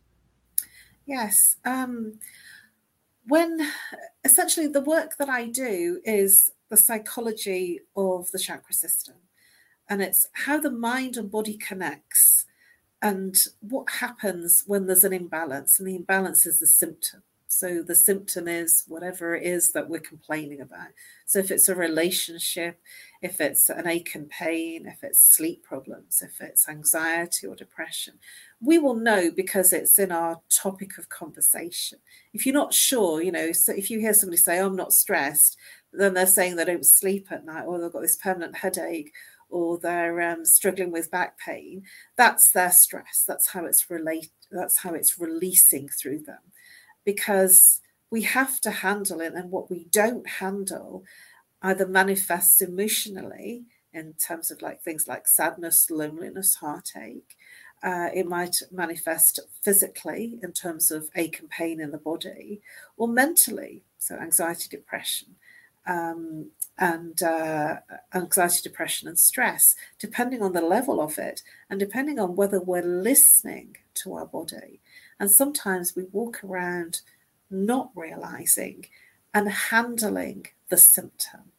Yes. 1.07 1.57
Um, 1.65 2.19
when 3.27 3.59
essentially 4.25 4.67
the 4.67 4.81
work 4.81 5.17
that 5.19 5.29
I 5.29 5.47
do 5.47 6.01
is 6.05 6.51
the 6.69 6.77
psychology 6.77 7.81
of 7.97 8.31
the 8.31 8.39
chakra 8.39 8.75
system, 8.75 9.17
and 9.89 10.03
it's 10.03 10.27
how 10.33 10.59
the 10.59 10.71
mind 10.71 11.17
and 11.17 11.31
body 11.31 11.57
connects 11.57 12.47
and 13.05 13.37
what 13.61 13.91
happens 13.91 14.65
when 14.67 14.87
there's 14.87 15.05
an 15.05 15.13
imbalance, 15.13 15.79
and 15.79 15.87
the 15.87 15.95
imbalance 15.95 16.47
is 16.47 16.59
the 16.59 16.67
symptom. 16.67 17.23
So 17.49 17.83
the 17.83 17.95
symptom 17.95 18.49
is 18.49 18.83
whatever 18.89 19.37
it 19.37 19.45
is 19.45 19.73
that 19.73 19.89
we're 19.89 20.01
complaining 20.01 20.63
about. 20.63 20.89
So 21.27 21.39
if 21.39 21.51
it's 21.51 21.69
a 21.69 21.75
relationship, 21.75 22.81
if 23.23 23.43
it's 23.43 23.69
an 23.69 23.87
ache 23.87 24.15
and 24.15 24.29
pain, 24.29 24.87
if 24.87 25.05
it's 25.05 25.37
sleep 25.37 25.63
problems, 25.63 26.23
if 26.23 26.41
it's 26.41 26.67
anxiety 26.67 27.47
or 27.47 27.55
depression, 27.55 28.15
we 28.61 28.79
will 28.79 28.97
know 28.97 29.31
because 29.31 29.73
it's 29.75 29.99
in 29.99 30.11
our 30.11 30.41
topic 30.51 30.97
of 30.97 31.11
conversation. 31.11 31.99
If 32.33 32.47
you're 32.47 32.55
not 32.55 32.75
sure, 32.75 33.23
you 33.23 33.31
know, 33.31 33.53
so 33.53 33.73
if 33.73 33.91
you 33.91 34.01
hear 34.01 34.15
somebody 34.15 34.39
say, 34.39 34.59
oh, 34.61 34.67
I'm 34.67 34.77
not 34.77 34.95
stressed, 34.95 35.59
then 35.93 36.15
they're 36.15 36.27
saying 36.27 36.57
they 36.57 36.65
don't 36.65 36.87
sleep 36.87 37.29
at 37.31 37.45
night 37.45 37.67
or 37.67 37.79
they've 37.79 37.93
got 37.93 38.03
this 38.03 38.17
permanent 38.17 38.57
headache 38.57 39.13
or 39.51 39.79
they're 39.79 40.21
um, 40.21 40.45
struggling 40.45 40.91
with 40.91 41.11
back 41.11 41.39
pain 41.39 41.83
that's 42.17 42.53
their 42.53 42.71
stress 42.71 43.25
that's 43.27 43.49
how 43.49 43.65
it's 43.65 43.91
relate 43.91 44.31
that's 44.51 44.79
how 44.79 44.95
it's 44.95 45.19
releasing 45.19 45.89
through 45.89 46.19
them 46.19 46.39
because 47.05 47.81
we 48.15 48.23
have 48.23 48.61
to 48.61 48.71
handle 48.71 49.21
it. 49.21 49.35
And 49.35 49.51
what 49.51 49.71
we 49.71 49.87
don't 49.91 50.29
handle 50.29 51.05
either 51.63 51.87
manifests 51.87 52.61
emotionally 52.61 53.65
in 53.93 54.15
terms 54.15 54.51
of 54.51 54.63
like 54.63 54.83
things 54.83 55.09
like 55.09 55.27
sadness, 55.27 55.91
loneliness, 55.91 56.55
heartache. 56.55 57.37
Uh, 57.83 58.09
it 58.15 58.27
might 58.27 58.63
manifest 58.71 59.41
physically 59.63 60.39
in 60.43 60.53
terms 60.53 60.93
of 60.93 61.11
ache 61.17 61.41
and 61.41 61.51
pain 61.51 61.81
in 61.81 61.91
the 61.91 61.99
body, 61.99 62.61
or 62.97 63.09
mentally, 63.09 63.83
so 63.99 64.15
anxiety, 64.15 64.69
depression, 64.71 65.35
um, 65.87 66.51
and 66.79 67.23
uh, 67.23 67.77
anxiety, 68.15 68.61
depression, 68.63 69.09
and 69.09 69.19
stress, 69.19 69.75
depending 69.99 70.43
on 70.43 70.53
the 70.53 70.61
level 70.61 71.01
of 71.01 71.19
it, 71.19 71.43
and 71.71 71.79
depending 71.79 72.19
on 72.19 72.37
whether 72.37 72.61
we're 72.61 72.83
listening 72.83 73.77
to 73.95 74.15
our 74.15 74.27
body. 74.27 74.81
And 75.21 75.31
sometimes 75.31 75.95
we 75.95 76.05
walk 76.11 76.43
around 76.43 77.01
not 77.51 77.91
realizing 77.95 78.87
and 79.33 79.49
handling 79.49 80.47
the 80.69 80.77
symptom. 80.77 81.53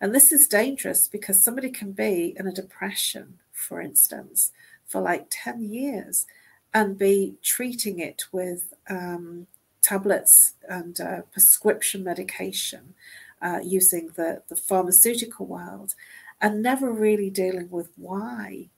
And 0.00 0.14
this 0.14 0.32
is 0.32 0.48
dangerous 0.48 1.08
because 1.08 1.42
somebody 1.42 1.70
can 1.70 1.92
be 1.92 2.34
in 2.38 2.46
a 2.46 2.52
depression, 2.52 3.38
for 3.52 3.80
instance, 3.80 4.52
for 4.86 5.00
like 5.00 5.26
10 5.30 5.62
years 5.62 6.26
and 6.72 6.98
be 6.98 7.34
treating 7.42 7.98
it 7.98 8.24
with 8.32 8.72
um, 8.88 9.46
tablets 9.82 10.54
and 10.68 11.00
uh, 11.00 11.22
prescription 11.32 12.04
medication 12.04 12.94
uh, 13.42 13.60
using 13.62 14.10
the, 14.16 14.42
the 14.48 14.56
pharmaceutical 14.56 15.46
world 15.46 15.94
and 16.40 16.62
never 16.62 16.90
really 16.90 17.30
dealing 17.30 17.70
with 17.70 17.90
why. 17.96 18.68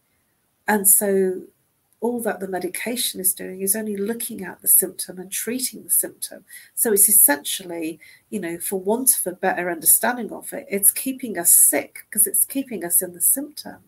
And 0.67 0.89
so 0.89 1.43
all 2.01 2.21
that 2.21 2.41
the 2.41 2.49
medication 2.49 3.21
is 3.21 3.33
doing 3.33 3.61
is 3.61 3.77
only 3.77 3.97
looking 3.97 4.45
at 4.45 4.61
the 4.61 4.69
symptom 4.69 5.19
and 5.19 5.31
treating 5.31 5.85
the 5.85 5.91
symptom. 5.91 6.45
So 6.75 6.93
it's 6.93 7.09
essentially, 7.09 8.01
you 8.29 8.41
know, 8.41 8.59
for 8.59 8.81
want 8.81 9.17
of 9.19 9.33
a 9.33 9.37
better 9.37 9.71
understanding 9.71 10.33
of 10.33 10.53
it, 10.53 10.67
it's 10.69 10.91
keeping 10.91 11.39
us 11.39 11.57
sick 11.57 12.05
because 12.09 12.27
it's 12.27 12.45
keeping 12.45 12.85
us 12.85 13.03
in 13.03 13.13
the 13.15 13.21
symptom. 13.21 13.79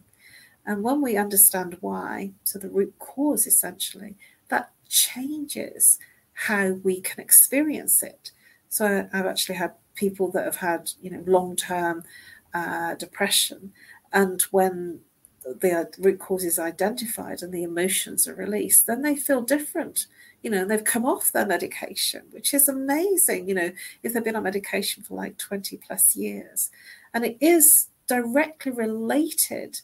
And 0.65 0.85
when 0.85 1.03
we 1.03 1.17
understand 1.17 1.77
why, 1.81 2.31
so 2.45 2.59
the 2.59 2.69
root 2.69 2.95
cause 3.01 3.47
essentially, 3.49 4.15
that 4.49 4.71
changes 4.89 5.99
how 6.35 6.71
we 6.85 7.01
can 7.01 7.21
experience 7.21 8.01
it. 8.03 8.31
So 8.69 9.09
I've 9.13 9.27
actually 9.27 9.57
had 9.57 9.73
people 9.95 10.31
that 10.33 10.45
have 10.45 10.57
had, 10.57 10.91
you 11.01 11.11
know, 11.11 11.23
long 11.27 11.57
term 11.57 12.05
uh, 12.53 12.95
depression. 12.95 13.73
And 14.13 14.43
when 14.51 15.01
the 15.45 15.89
root 15.99 16.19
cause 16.19 16.45
is 16.45 16.59
identified 16.59 17.43
and 17.43 17.53
the 17.53 17.63
emotions 17.63 18.27
are 18.27 18.35
released, 18.35 18.87
then 18.87 19.03
they 19.03 19.17
feel 19.17 19.43
different. 19.43 20.07
You 20.43 20.51
know, 20.51 20.65
they've 20.65 20.85
come 20.85 21.05
off 21.05 21.33
their 21.33 21.47
medication, 21.47 22.23
which 22.31 22.55
is 22.55 22.69
amazing, 22.69 23.49
you 23.49 23.55
know, 23.55 23.73
if 24.03 24.13
they've 24.13 24.25
been 24.25 24.37
on 24.37 24.43
medication 24.43 25.03
for 25.03 25.15
like 25.15 25.37
20 25.39 25.79
plus 25.79 26.17
years. 26.17 26.71
And 27.13 27.25
it 27.25 27.37
is 27.41 27.89
directly 28.07 28.73
related 28.73 29.81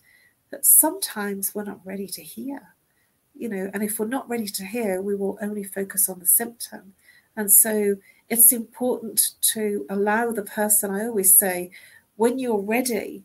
that 0.50 0.66
sometimes 0.66 1.54
we're 1.54 1.64
not 1.64 1.80
ready 1.84 2.06
to 2.08 2.22
hear, 2.22 2.74
you 3.34 3.48
know, 3.48 3.70
and 3.72 3.82
if 3.82 3.98
we're 3.98 4.06
not 4.06 4.28
ready 4.28 4.46
to 4.46 4.64
hear, 4.64 5.00
we 5.00 5.14
will 5.14 5.38
only 5.40 5.64
focus 5.64 6.08
on 6.08 6.18
the 6.18 6.26
symptom. 6.26 6.94
And 7.36 7.52
so 7.52 7.96
it's 8.30 8.52
important 8.52 9.32
to 9.40 9.84
allow 9.90 10.30
the 10.30 10.42
person, 10.42 10.92
I 10.92 11.04
always 11.04 11.36
say, 11.36 11.72
when 12.16 12.38
you're 12.38 12.60
ready 12.60 13.24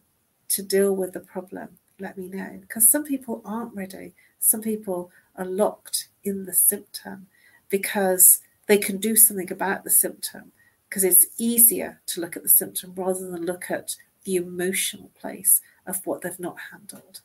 to 0.50 0.64
deal 0.64 0.96
with 0.96 1.14
the 1.14 1.20
problem, 1.20 1.78
let 2.00 2.18
me 2.18 2.28
know. 2.28 2.58
Because 2.60 2.90
some 2.90 3.04
people 3.04 3.42
aren't 3.46 3.76
ready. 3.76 4.14
Some 4.40 4.62
people 4.62 5.12
are 5.36 5.46
locked 5.46 6.10
in 6.24 6.46
the 6.46 6.54
symptom 6.54 7.28
because 7.70 8.42
they 8.66 8.78
can 8.78 8.98
do 8.98 9.16
something 9.16 9.52
about 9.52 9.84
the 9.84 9.92
symptom 9.92 10.52
because 10.90 11.04
it's 11.04 11.28
easier 11.38 12.02
to 12.08 12.22
look 12.22 12.36
at 12.36 12.44
the 12.44 12.50
symptom 12.50 12.94
rather 12.96 13.30
than 13.30 13.46
look 13.46 13.70
at 13.70 13.96
the 14.24 14.38
emotional 14.38 15.12
place 15.20 15.62
of 15.86 16.04
what 16.06 16.22
they've 16.22 16.40
not 16.40 16.58
handled. 16.72 17.22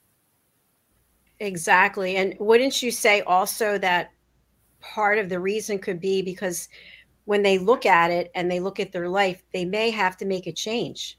Exactly. 1.39 2.17
And 2.17 2.37
wouldn't 2.39 2.83
you 2.83 2.91
say 2.91 3.23
also 3.23 3.79
that 3.79 4.13
part 4.81 5.19
of 5.19 5.29
the 5.29 5.41
reason 5.41 5.79
could 5.79 6.01
be 6.01 6.21
because 6.21 6.69
when 7.31 7.43
they 7.43 7.59
look 7.59 7.87
at 7.87 8.11
it 8.11 8.31
and 8.35 8.51
they 8.51 8.59
look 8.61 8.81
at 8.81 8.91
their 8.91 9.09
life, 9.09 9.41
they 9.53 9.65
may 9.65 9.89
have 9.91 10.17
to 10.17 10.27
make 10.27 10.47
a 10.47 10.53
change 10.53 11.17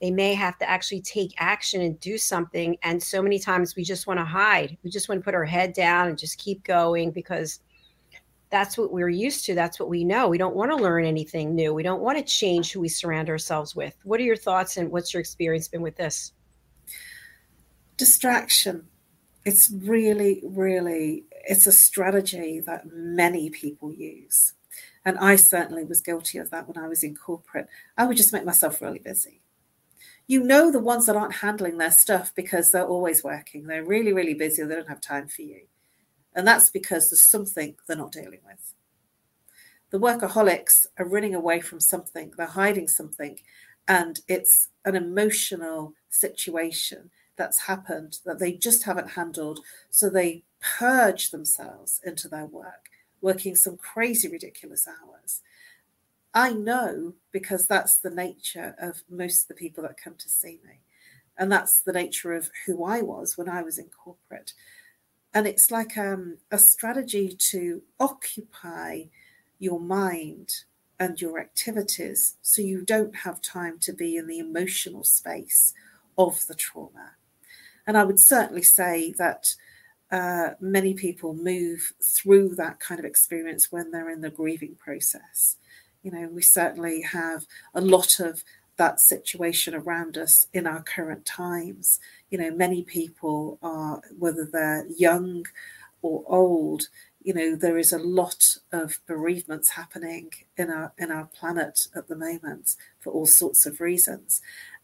they 0.00 0.10
may 0.10 0.34
have 0.34 0.58
to 0.58 0.68
actually 0.68 1.00
take 1.00 1.34
action 1.38 1.80
and 1.80 1.98
do 2.00 2.18
something. 2.18 2.76
And 2.82 3.02
so 3.02 3.20
many 3.20 3.38
times 3.38 3.74
we 3.74 3.82
just 3.82 4.06
want 4.06 4.18
to 4.20 4.24
hide. 4.24 4.76
We 4.84 4.90
just 4.90 5.08
want 5.08 5.20
to 5.20 5.24
put 5.24 5.34
our 5.34 5.44
head 5.44 5.72
down 5.72 6.08
and 6.08 6.18
just 6.18 6.38
keep 6.38 6.62
going 6.62 7.10
because 7.10 7.60
that's 8.50 8.78
what 8.78 8.92
we're 8.92 9.08
used 9.08 9.44
to. 9.46 9.54
That's 9.54 9.80
what 9.80 9.88
we 9.88 10.04
know. 10.04 10.28
We 10.28 10.38
don't 10.38 10.54
want 10.54 10.70
to 10.70 10.76
learn 10.76 11.04
anything 11.04 11.54
new. 11.54 11.74
We 11.74 11.82
don't 11.82 12.00
want 12.00 12.16
to 12.16 12.24
change 12.24 12.72
who 12.72 12.80
we 12.80 12.88
surround 12.88 13.28
ourselves 13.28 13.74
with. 13.74 13.94
What 14.04 14.20
are 14.20 14.24
your 14.24 14.36
thoughts 14.36 14.76
and 14.76 14.90
what's 14.90 15.12
your 15.12 15.20
experience 15.20 15.68
been 15.68 15.82
with 15.82 15.96
this? 15.96 16.32
Distraction. 17.96 18.86
It's 19.44 19.70
really, 19.70 20.42
really, 20.44 21.24
it's 21.48 21.66
a 21.66 21.72
strategy 21.72 22.60
that 22.60 22.86
many 22.92 23.50
people 23.50 23.92
use. 23.92 24.54
And 25.08 25.16
I 25.18 25.36
certainly 25.36 25.84
was 25.84 26.02
guilty 26.02 26.36
of 26.36 26.50
that 26.50 26.68
when 26.68 26.76
I 26.76 26.86
was 26.86 27.02
in 27.02 27.16
corporate. 27.16 27.68
I 27.96 28.04
would 28.04 28.18
just 28.18 28.32
make 28.32 28.44
myself 28.44 28.82
really 28.82 28.98
busy 28.98 29.40
you 30.28 30.44
know 30.44 30.70
the 30.70 30.78
ones 30.78 31.06
that 31.06 31.16
aren't 31.16 31.36
handling 31.36 31.78
their 31.78 31.90
stuff 31.90 32.32
because 32.36 32.70
they're 32.70 32.86
always 32.86 33.24
working. 33.24 33.66
They're 33.66 33.84
really, 33.84 34.12
really 34.12 34.34
busy. 34.34 34.62
They 34.62 34.74
don't 34.74 34.88
have 34.88 35.00
time 35.00 35.26
for 35.26 35.42
you. 35.42 35.62
And 36.34 36.46
that's 36.46 36.70
because 36.70 37.08
there's 37.08 37.24
something 37.24 37.74
they're 37.86 37.96
not 37.96 38.12
dealing 38.12 38.40
with. 38.46 38.74
The 39.90 39.98
workaholics 39.98 40.86
are 40.98 41.08
running 41.08 41.34
away 41.34 41.60
from 41.60 41.80
something, 41.80 42.32
they're 42.36 42.46
hiding 42.46 42.88
something, 42.88 43.40
and 43.88 44.20
it's 44.28 44.68
an 44.84 44.94
emotional 44.94 45.94
situation 46.10 47.10
that's 47.36 47.60
happened 47.60 48.18
that 48.26 48.38
they 48.38 48.52
just 48.52 48.84
haven't 48.84 49.12
handled. 49.12 49.60
So 49.88 50.10
they 50.10 50.44
purge 50.60 51.30
themselves 51.30 52.02
into 52.04 52.28
their 52.28 52.44
work, 52.44 52.90
working 53.20 53.56
some 53.56 53.76
crazy, 53.76 54.28
ridiculous 54.28 54.86
hours. 54.86 55.40
I 56.34 56.52
know 56.52 57.14
because 57.32 57.66
that's 57.66 57.98
the 57.98 58.10
nature 58.10 58.74
of 58.78 59.02
most 59.08 59.42
of 59.42 59.48
the 59.48 59.54
people 59.54 59.82
that 59.82 60.02
come 60.02 60.14
to 60.16 60.28
see 60.28 60.60
me. 60.64 60.80
And 61.36 61.50
that's 61.50 61.80
the 61.80 61.92
nature 61.92 62.32
of 62.32 62.50
who 62.66 62.84
I 62.84 63.00
was 63.00 63.38
when 63.38 63.48
I 63.48 63.62
was 63.62 63.78
in 63.78 63.88
corporate. 63.88 64.52
And 65.32 65.46
it's 65.46 65.70
like 65.70 65.96
um, 65.96 66.38
a 66.50 66.58
strategy 66.58 67.34
to 67.50 67.82
occupy 68.00 69.04
your 69.58 69.80
mind 69.80 70.64
and 70.98 71.20
your 71.20 71.38
activities 71.38 72.36
so 72.42 72.60
you 72.60 72.82
don't 72.84 73.14
have 73.16 73.40
time 73.40 73.78
to 73.80 73.92
be 73.92 74.16
in 74.16 74.26
the 74.26 74.38
emotional 74.38 75.04
space 75.04 75.74
of 76.16 76.46
the 76.46 76.54
trauma. 76.54 77.12
And 77.86 77.96
I 77.96 78.04
would 78.04 78.20
certainly 78.20 78.62
say 78.62 79.14
that 79.18 79.54
uh, 80.10 80.50
many 80.60 80.94
people 80.94 81.34
move 81.34 81.92
through 82.02 82.54
that 82.56 82.80
kind 82.80 82.98
of 82.98 83.04
experience 83.04 83.70
when 83.70 83.90
they're 83.90 84.10
in 84.10 84.22
the 84.22 84.30
grieving 84.30 84.74
process. 84.76 85.56
You 86.02 86.12
know, 86.12 86.28
we 86.28 86.42
certainly 86.42 87.02
have 87.02 87.44
a 87.74 87.80
lot 87.80 88.20
of 88.20 88.42
that 88.78 89.00
situation 89.00 89.74
around 89.74 90.16
us 90.16 90.46
in 90.54 90.66
our 90.66 90.82
current 90.82 91.26
times. 91.26 91.98
You 92.30 92.38
know, 92.38 92.50
many 92.50 92.82
people 92.82 93.58
are, 93.62 94.00
whether 94.18 94.48
they're 94.50 94.86
young 94.96 95.44
or 96.00 96.24
old, 96.26 96.88
you 97.22 97.34
know, 97.34 97.56
there 97.56 97.76
is 97.76 97.92
a 97.92 97.98
lot 97.98 98.56
of 98.72 99.00
bereavements 99.06 99.70
happening 99.70 100.30
in 100.56 100.70
our 100.70 100.92
in 100.96 101.10
our 101.10 101.26
planet 101.26 101.88
at 101.94 102.08
the 102.08 102.16
moment 102.16 102.76
for 103.00 103.12
all 103.12 103.26
sorts 103.26 103.66
of 103.66 103.80
reasons. 103.80 104.40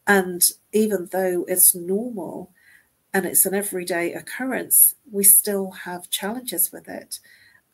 And 0.07 0.43
even 0.73 1.09
though 1.13 1.45
it's 1.49 1.75
normal 1.75 2.51
and 3.15 3.25
it's 3.25 3.47
an 3.47 3.55
everyday 3.55 4.13
occurrence, 4.13 4.97
we 5.11 5.23
still 5.23 5.71
have 5.71 6.11
challenges 6.11 6.73
with 6.73 6.89
it 6.89 7.21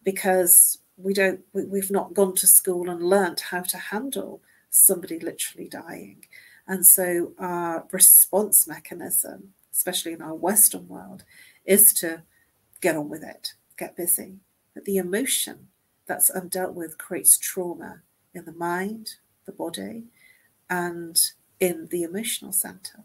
because 0.05 0.78
we 0.99 1.14
don't 1.14 1.41
we, 1.55 1.64
we've 1.64 1.91
not 1.91 2.12
gone 2.12 2.34
to 2.36 2.47
school 2.47 2.91
and 2.91 3.03
learnt 3.03 3.41
how 3.41 3.62
to 3.62 3.78
handle 3.78 4.43
somebody 4.68 5.18
literally 5.18 5.66
dying. 5.66 6.26
And 6.68 6.86
so 6.86 7.32
our 7.38 7.86
response 7.91 8.68
mechanism, 8.68 9.55
especially 9.72 10.12
in 10.12 10.20
our 10.20 10.34
Western 10.34 10.86
world, 10.88 11.24
is 11.64 11.95
to 11.95 12.22
get 12.82 12.95
on 12.95 13.09
with 13.09 13.24
it, 13.24 13.55
get 13.78 13.97
busy. 13.97 14.41
But 14.74 14.84
the 14.84 14.99
emotion 14.99 15.68
that's 16.07 16.30
undealt 16.30 16.74
with 16.74 16.99
creates 16.99 17.38
trauma 17.38 18.03
in 18.34 18.45
the 18.45 18.53
mind, 18.53 19.14
the 19.47 19.53
body, 19.53 20.05
and 20.68 21.18
in 21.59 21.88
the 21.91 22.03
emotional 22.03 22.53
center. 22.53 23.05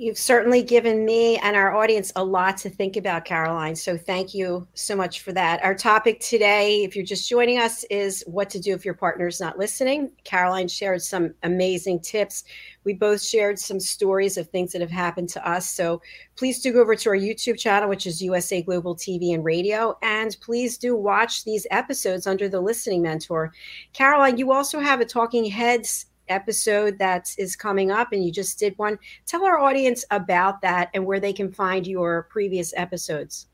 You've 0.00 0.16
certainly 0.16 0.62
given 0.62 1.04
me 1.04 1.38
and 1.38 1.56
our 1.56 1.74
audience 1.74 2.12
a 2.14 2.22
lot 2.22 2.56
to 2.58 2.70
think 2.70 2.96
about, 2.96 3.24
Caroline. 3.24 3.74
So 3.74 3.98
thank 3.98 4.32
you 4.32 4.64
so 4.74 4.94
much 4.94 5.22
for 5.22 5.32
that. 5.32 5.60
Our 5.64 5.74
topic 5.74 6.20
today, 6.20 6.84
if 6.84 6.94
you're 6.94 7.04
just 7.04 7.28
joining 7.28 7.58
us, 7.58 7.82
is 7.90 8.22
what 8.28 8.48
to 8.50 8.60
do 8.60 8.72
if 8.74 8.84
your 8.84 8.94
partner 8.94 9.26
is 9.26 9.40
not 9.40 9.58
listening. 9.58 10.12
Caroline 10.22 10.68
shared 10.68 11.02
some 11.02 11.34
amazing 11.42 11.98
tips. 11.98 12.44
We 12.84 12.94
both 12.94 13.20
shared 13.20 13.58
some 13.58 13.80
stories 13.80 14.36
of 14.36 14.48
things 14.48 14.70
that 14.70 14.80
have 14.82 14.88
happened 14.88 15.30
to 15.30 15.44
us. 15.44 15.68
So 15.68 16.00
please 16.36 16.60
do 16.60 16.72
go 16.72 16.80
over 16.80 16.94
to 16.94 17.08
our 17.08 17.16
YouTube 17.16 17.58
channel, 17.58 17.88
which 17.88 18.06
is 18.06 18.22
USA 18.22 18.62
Global 18.62 18.94
TV 18.94 19.34
and 19.34 19.44
Radio. 19.44 19.98
And 20.02 20.36
please 20.40 20.78
do 20.78 20.94
watch 20.94 21.42
these 21.42 21.66
episodes 21.72 22.28
under 22.28 22.48
the 22.48 22.60
Listening 22.60 23.02
Mentor. 23.02 23.52
Caroline, 23.94 24.38
you 24.38 24.52
also 24.52 24.78
have 24.78 25.00
a 25.00 25.04
Talking 25.04 25.44
Heads 25.44 26.06
episode 26.28 26.98
that 26.98 27.34
is 27.38 27.56
coming 27.56 27.90
up 27.90 28.12
and 28.12 28.24
you 28.24 28.32
just 28.32 28.58
did 28.58 28.76
one. 28.78 28.98
Tell 29.26 29.44
our 29.44 29.58
audience 29.58 30.04
about 30.10 30.60
that 30.62 30.90
and 30.94 31.04
where 31.04 31.20
they 31.20 31.32
can 31.32 31.52
find 31.52 31.86
your 31.86 32.24
previous 32.30 32.72
episodes. 32.76 33.46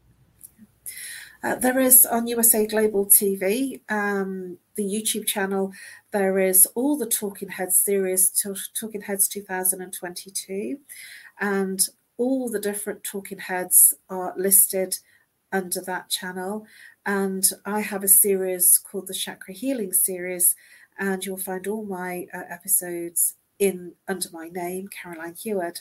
Uh, 1.43 1.57
there 1.57 1.79
is 1.79 2.07
on 2.07 2.27
USA 2.27 2.66
Global 2.66 3.05
TV, 3.05 3.81
um, 3.91 4.57
the 4.77 4.83
YouTube 4.83 5.27
channel, 5.27 5.72
there 6.11 6.39
is 6.39 6.64
all 6.75 6.97
the 6.97 7.07
Talking 7.07 7.51
Heads 7.51 7.77
series, 7.77 8.31
Talking 8.31 9.03
Heads 9.03 9.29
2022, 9.29 10.79
and 11.41 11.87
all 12.16 12.49
the 12.49 12.59
different 12.59 13.05
Talking 13.05 13.39
Heads 13.39 13.93
are 14.09 14.33
listed 14.39 14.99
under 15.53 15.81
that 15.83 16.09
channel. 16.09 16.66
And 17.05 17.49
I 17.66 17.81
have 17.81 18.03
a 18.03 18.09
series 18.09 18.79
called 18.79 19.07
the 19.07 19.14
Chakra 19.14 19.53
Healing 19.53 19.93
Series, 19.93 20.57
and 20.99 21.25
you'll 21.25 21.37
find 21.37 21.67
all 21.67 21.85
my 21.85 22.27
uh, 22.33 22.43
episodes 22.49 23.35
in 23.59 23.95
under 24.09 24.29
my 24.33 24.49
name, 24.49 24.89
Caroline 24.89 25.35
Heward. 25.35 25.81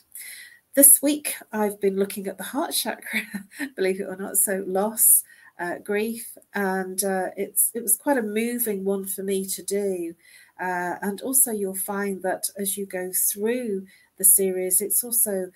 This 0.76 1.01
week, 1.01 1.36
I've 1.51 1.80
been 1.80 1.97
looking 1.97 2.28
at 2.28 2.38
the 2.38 2.45
heart 2.45 2.74
chakra, 2.74 3.22
believe 3.76 3.99
it 3.99 4.07
or 4.07 4.16
not. 4.16 4.38
So 4.38 4.64
loss, 4.66 5.24
uh, 5.59 5.78
grief, 5.84 6.36
and 6.53 7.03
uh, 7.03 7.28
it's 7.38 7.72
it 7.74 7.84
was 7.84 7.97
quite 7.97 8.18
a 8.18 8.24
moving 8.24 8.84
one 8.84 9.05
for 9.05 9.24
me 9.24 9.45
to 9.47 9.64
do. 9.64 10.16
Uh, 10.59 10.95
and 11.01 11.22
also, 11.22 11.51
you'll 11.51 11.76
find 11.76 12.22
that 12.24 12.43
as 12.57 12.78
you 12.78 12.86
go 12.86 13.11
through 13.32 13.86
the 14.18 14.26
series, 14.26 14.82
it's 14.82 15.03
also 15.03 15.51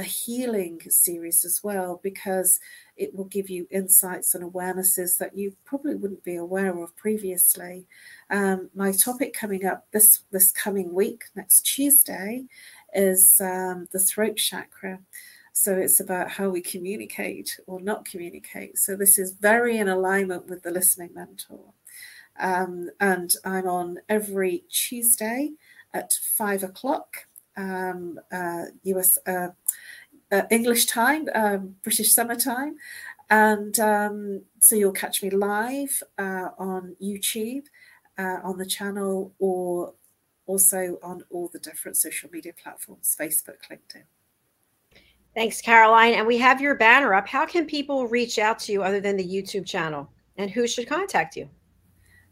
a 0.00 0.02
healing 0.02 0.80
series 0.88 1.44
as 1.44 1.62
well 1.62 2.00
because 2.02 2.58
it 2.96 3.14
will 3.14 3.26
give 3.26 3.50
you 3.50 3.66
insights 3.70 4.34
and 4.34 4.42
awarenesses 4.42 5.18
that 5.18 5.36
you 5.36 5.54
probably 5.66 5.94
wouldn't 5.94 6.24
be 6.24 6.36
aware 6.36 6.82
of 6.82 6.96
previously. 6.96 7.86
Um, 8.30 8.70
my 8.74 8.92
topic 8.92 9.34
coming 9.34 9.66
up 9.66 9.86
this 9.92 10.22
this 10.30 10.50
coming 10.52 10.94
week, 10.94 11.24
next 11.36 11.66
Tuesday, 11.66 12.46
is 12.94 13.42
um, 13.42 13.88
the 13.92 13.98
throat 13.98 14.36
chakra. 14.38 15.00
So 15.52 15.76
it's 15.76 16.00
about 16.00 16.30
how 16.30 16.48
we 16.48 16.62
communicate 16.62 17.60
or 17.66 17.78
not 17.78 18.06
communicate. 18.06 18.78
So 18.78 18.96
this 18.96 19.18
is 19.18 19.32
very 19.32 19.76
in 19.76 19.88
alignment 19.88 20.48
with 20.48 20.62
the 20.62 20.70
listening 20.70 21.10
mentor. 21.14 21.74
Um, 22.38 22.88
and 23.00 23.34
I'm 23.44 23.68
on 23.68 23.98
every 24.08 24.64
Tuesday 24.70 25.50
at 25.92 26.14
five 26.38 26.62
o'clock 26.62 27.26
um, 27.56 28.18
uh, 28.32 28.64
US 28.84 29.18
uh, 29.26 29.48
uh, 30.32 30.42
English 30.50 30.86
time, 30.86 31.28
um, 31.34 31.76
British 31.82 32.12
summertime. 32.12 32.76
And 33.28 33.78
um, 33.78 34.42
so 34.58 34.74
you'll 34.74 34.92
catch 34.92 35.22
me 35.22 35.30
live 35.30 36.02
uh, 36.18 36.48
on 36.58 36.96
YouTube, 37.00 37.64
uh, 38.18 38.38
on 38.42 38.58
the 38.58 38.66
channel, 38.66 39.32
or 39.38 39.94
also 40.46 40.98
on 41.02 41.22
all 41.30 41.48
the 41.52 41.60
different 41.60 41.96
social 41.96 42.28
media 42.32 42.52
platforms 42.60 43.16
Facebook, 43.18 43.58
LinkedIn. 43.70 44.02
Thanks, 45.34 45.60
Caroline. 45.60 46.14
And 46.14 46.26
we 46.26 46.38
have 46.38 46.60
your 46.60 46.74
banner 46.74 47.14
up. 47.14 47.28
How 47.28 47.46
can 47.46 47.66
people 47.66 48.08
reach 48.08 48.38
out 48.40 48.58
to 48.60 48.72
you 48.72 48.82
other 48.82 49.00
than 49.00 49.16
the 49.16 49.24
YouTube 49.24 49.64
channel? 49.64 50.10
And 50.36 50.50
who 50.50 50.66
should 50.66 50.88
contact 50.88 51.36
you? 51.36 51.48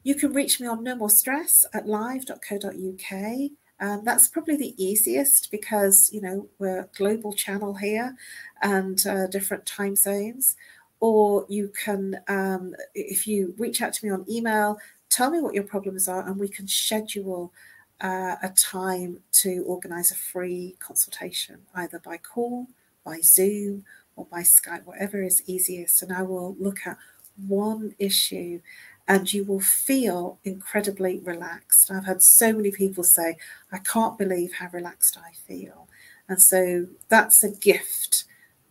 You 0.03 0.17
can 0.17 0.33
reach 0.33 0.61
me 0.61 0.67
on 0.67 0.83
no 0.83 0.97
more 0.97 1.11
stress 1.11 1.65
at 1.73 1.87
live.co.uk. 1.87 3.51
Um, 3.81 4.03
that's 4.05 4.29
probably 4.29 4.57
the 4.57 4.75
easiest 4.83 5.51
because 5.51 6.11
you 6.13 6.21
know 6.21 6.49
we're 6.59 6.81
a 6.81 6.89
global 6.97 7.33
channel 7.33 7.75
here 7.75 8.17
and 8.63 9.05
uh, 9.07 9.27
different 9.27 9.67
time 9.67 9.97
zones. 9.97 10.57
Or 11.01 11.47
you 11.49 11.71
can, 11.85 12.21
um, 12.27 12.75
if 12.93 13.29
you 13.29 13.55
reach 13.57 13.81
out 13.81 13.93
to 13.93 14.05
me 14.05 14.11
on 14.11 14.27
email, 14.29 14.79
tell 15.09 15.31
me 15.31 15.41
what 15.41 15.55
your 15.55 15.63
problems 15.63 16.09
are, 16.09 16.27
and 16.27 16.41
we 16.41 16.49
can 16.49 16.67
schedule 16.67 17.53
uh, 18.01 18.35
a 18.43 18.49
time 18.57 19.21
to 19.33 19.63
organize 19.65 20.11
a 20.11 20.17
free 20.17 20.77
consultation, 20.81 21.61
either 21.75 22.01
by 22.01 22.17
call, 22.17 22.67
by 23.05 23.21
Zoom, 23.21 23.85
or 24.17 24.27
by 24.27 24.41
Skype, 24.41 24.85
whatever 24.85 25.23
is 25.23 25.43
easiest. 25.47 26.03
And 26.03 26.13
I 26.13 26.23
will 26.23 26.57
look 26.59 26.79
at 26.85 26.99
one 27.47 27.95
issue 28.01 28.61
and 29.09 29.33
you 29.33 29.43
will 29.43 29.61
feel 29.61 30.39
incredibly 30.45 31.19
relaxed. 31.21 31.91
I've 31.91 32.05
had 32.05 32.23
so 32.23 32.53
many 32.53 32.71
people 32.71 33.03
say, 33.03 33.39
I 33.73 33.79
can't 33.79 34.19
believe 34.19 34.53
how 34.55 34.69
relaxed 34.71 35.17
I 35.17 35.33
feel. 35.33 35.89
And 36.29 36.43
so 36.43 36.87
that's 37.09 37.43
a 37.43 37.51
gift, 37.51 38.25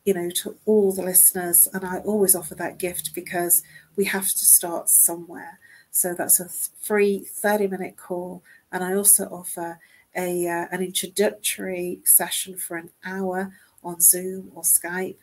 you 0.05 0.13
know, 0.13 0.29
to 0.29 0.55
all 0.67 0.93
the 0.93 1.01
listeners. 1.01 1.67
And 1.73 1.83
I 1.83 1.97
always 1.99 2.35
offer 2.35 2.53
that 2.53 2.77
gift 2.77 3.15
because 3.15 3.63
we 3.95 4.05
have 4.05 4.29
to 4.29 4.45
start 4.45 4.89
somewhere. 4.89 5.57
So 5.89 6.13
that's 6.13 6.39
a 6.39 6.49
free 6.49 7.25
30 7.27 7.67
minute 7.67 7.97
call. 7.97 8.43
And 8.71 8.83
I 8.83 8.93
also 8.93 9.25
offer 9.25 9.79
a, 10.15 10.47
uh, 10.47 10.67
an 10.71 10.83
introductory 10.83 12.01
session 12.05 12.57
for 12.57 12.77
an 12.77 12.91
hour 13.03 13.53
on 13.83 14.01
Zoom 14.01 14.51
or 14.53 14.61
Skype 14.61 15.17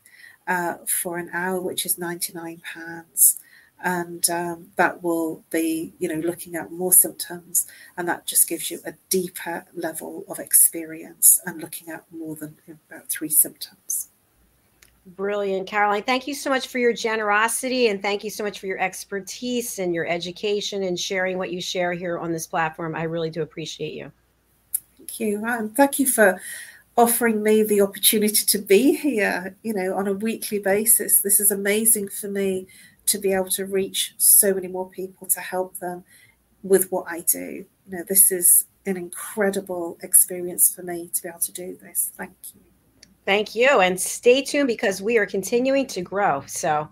uh, 0.48 0.78
for 0.88 1.18
an 1.18 1.30
hour, 1.32 1.60
which 1.60 1.86
is 1.86 1.98
£99 1.98 2.60
and 3.84 4.30
um, 4.30 4.68
that 4.76 5.02
will 5.02 5.44
be 5.50 5.92
you 5.98 6.08
know 6.08 6.26
looking 6.26 6.56
at 6.56 6.72
more 6.72 6.92
symptoms 6.92 7.66
and 7.96 8.08
that 8.08 8.26
just 8.26 8.48
gives 8.48 8.70
you 8.70 8.80
a 8.86 8.94
deeper 9.10 9.64
level 9.74 10.24
of 10.28 10.38
experience 10.38 11.38
and 11.46 11.60
looking 11.60 11.90
at 11.90 12.02
more 12.10 12.34
than 12.34 12.56
about 12.90 13.08
three 13.08 13.28
symptoms. 13.28 14.08
Brilliant 15.06 15.68
caroline. 15.68 16.02
Thank 16.02 16.26
you 16.26 16.34
so 16.34 16.48
much 16.48 16.68
for 16.68 16.78
your 16.78 16.94
generosity 16.94 17.88
and 17.88 18.00
thank 18.00 18.24
you 18.24 18.30
so 18.30 18.42
much 18.42 18.58
for 18.58 18.66
your 18.66 18.80
expertise 18.80 19.78
and 19.78 19.94
your 19.94 20.06
education 20.06 20.84
and 20.84 20.98
sharing 20.98 21.36
what 21.36 21.52
you 21.52 21.60
share 21.60 21.92
here 21.92 22.18
on 22.18 22.32
this 22.32 22.46
platform. 22.46 22.96
I 22.96 23.02
really 23.02 23.28
do 23.28 23.42
appreciate 23.42 23.92
you. 23.92 24.10
Thank 24.96 25.20
you 25.20 25.44
and 25.44 25.76
thank 25.76 25.98
you 25.98 26.06
for 26.06 26.40
offering 26.96 27.42
me 27.42 27.62
the 27.62 27.82
opportunity 27.82 28.46
to 28.46 28.58
be 28.58 28.94
here, 28.96 29.54
you 29.62 29.74
know, 29.74 29.94
on 29.94 30.08
a 30.08 30.14
weekly 30.14 30.58
basis. 30.58 31.20
This 31.20 31.38
is 31.38 31.50
amazing 31.50 32.08
for 32.08 32.28
me 32.28 32.66
to 33.06 33.18
be 33.18 33.32
able 33.32 33.50
to 33.50 33.64
reach 33.64 34.14
so 34.18 34.54
many 34.54 34.68
more 34.68 34.88
people 34.88 35.26
to 35.28 35.40
help 35.40 35.78
them 35.78 36.04
with 36.62 36.90
what 36.90 37.06
I 37.08 37.20
do. 37.20 37.66
You 37.86 37.98
know, 37.98 38.04
this 38.08 38.32
is 38.32 38.66
an 38.86 38.96
incredible 38.96 39.98
experience 40.02 40.74
for 40.74 40.82
me 40.82 41.10
to 41.14 41.22
be 41.22 41.28
able 41.28 41.40
to 41.40 41.52
do 41.52 41.76
this. 41.76 42.12
Thank 42.16 42.32
you. 42.54 42.73
Thank 43.26 43.54
you. 43.54 43.80
And 43.80 43.98
stay 43.98 44.42
tuned 44.42 44.66
because 44.66 45.00
we 45.00 45.16
are 45.16 45.24
continuing 45.24 45.86
to 45.88 46.02
grow. 46.02 46.42
So, 46.46 46.88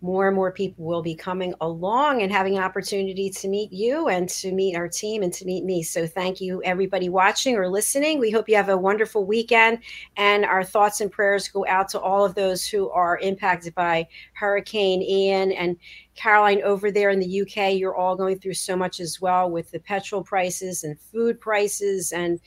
more 0.00 0.28
and 0.28 0.36
more 0.36 0.52
people 0.52 0.84
will 0.84 1.02
be 1.02 1.14
coming 1.14 1.54
along 1.62 2.22
and 2.22 2.30
having 2.30 2.56
an 2.58 2.62
opportunity 2.62 3.30
to 3.30 3.48
meet 3.48 3.72
you 3.72 4.08
and 4.08 4.28
to 4.28 4.52
meet 4.52 4.76
our 4.76 4.86
team 4.86 5.22
and 5.22 5.32
to 5.32 5.44
meet 5.46 5.64
me. 5.64 5.82
So, 5.82 6.06
thank 6.06 6.40
you, 6.40 6.62
everybody 6.62 7.08
watching 7.08 7.56
or 7.56 7.68
listening. 7.68 8.20
We 8.20 8.30
hope 8.30 8.48
you 8.48 8.54
have 8.54 8.68
a 8.68 8.76
wonderful 8.76 9.26
weekend. 9.26 9.80
And 10.16 10.44
our 10.44 10.62
thoughts 10.62 11.00
and 11.00 11.10
prayers 11.10 11.48
go 11.48 11.66
out 11.66 11.88
to 11.88 12.00
all 12.00 12.24
of 12.24 12.36
those 12.36 12.64
who 12.64 12.88
are 12.90 13.18
impacted 13.18 13.74
by 13.74 14.06
Hurricane 14.34 15.02
Ian 15.02 15.50
and 15.50 15.76
Caroline 16.14 16.62
over 16.62 16.92
there 16.92 17.10
in 17.10 17.18
the 17.18 17.40
UK. 17.40 17.74
You're 17.74 17.96
all 17.96 18.14
going 18.14 18.38
through 18.38 18.54
so 18.54 18.76
much 18.76 19.00
as 19.00 19.20
well 19.20 19.50
with 19.50 19.72
the 19.72 19.80
petrol 19.80 20.22
prices 20.22 20.84
and 20.84 21.00
food 21.00 21.40
prices 21.40 22.12
and 22.12 22.38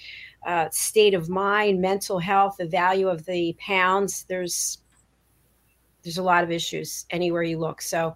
uh, 0.47 0.69
state 0.71 1.13
of 1.13 1.29
mind, 1.29 1.81
mental 1.81 2.17
health, 2.17 2.55
the 2.57 2.65
value 2.65 3.09
of 3.09 3.25
the 3.25 3.55
pounds. 3.59 4.23
There's 4.29 4.79
there's 6.03 6.17
a 6.17 6.23
lot 6.23 6.43
of 6.45 6.51
issues 6.51 7.05
anywhere 7.09 7.43
you 7.43 7.59
look. 7.59 7.81
So 7.81 8.15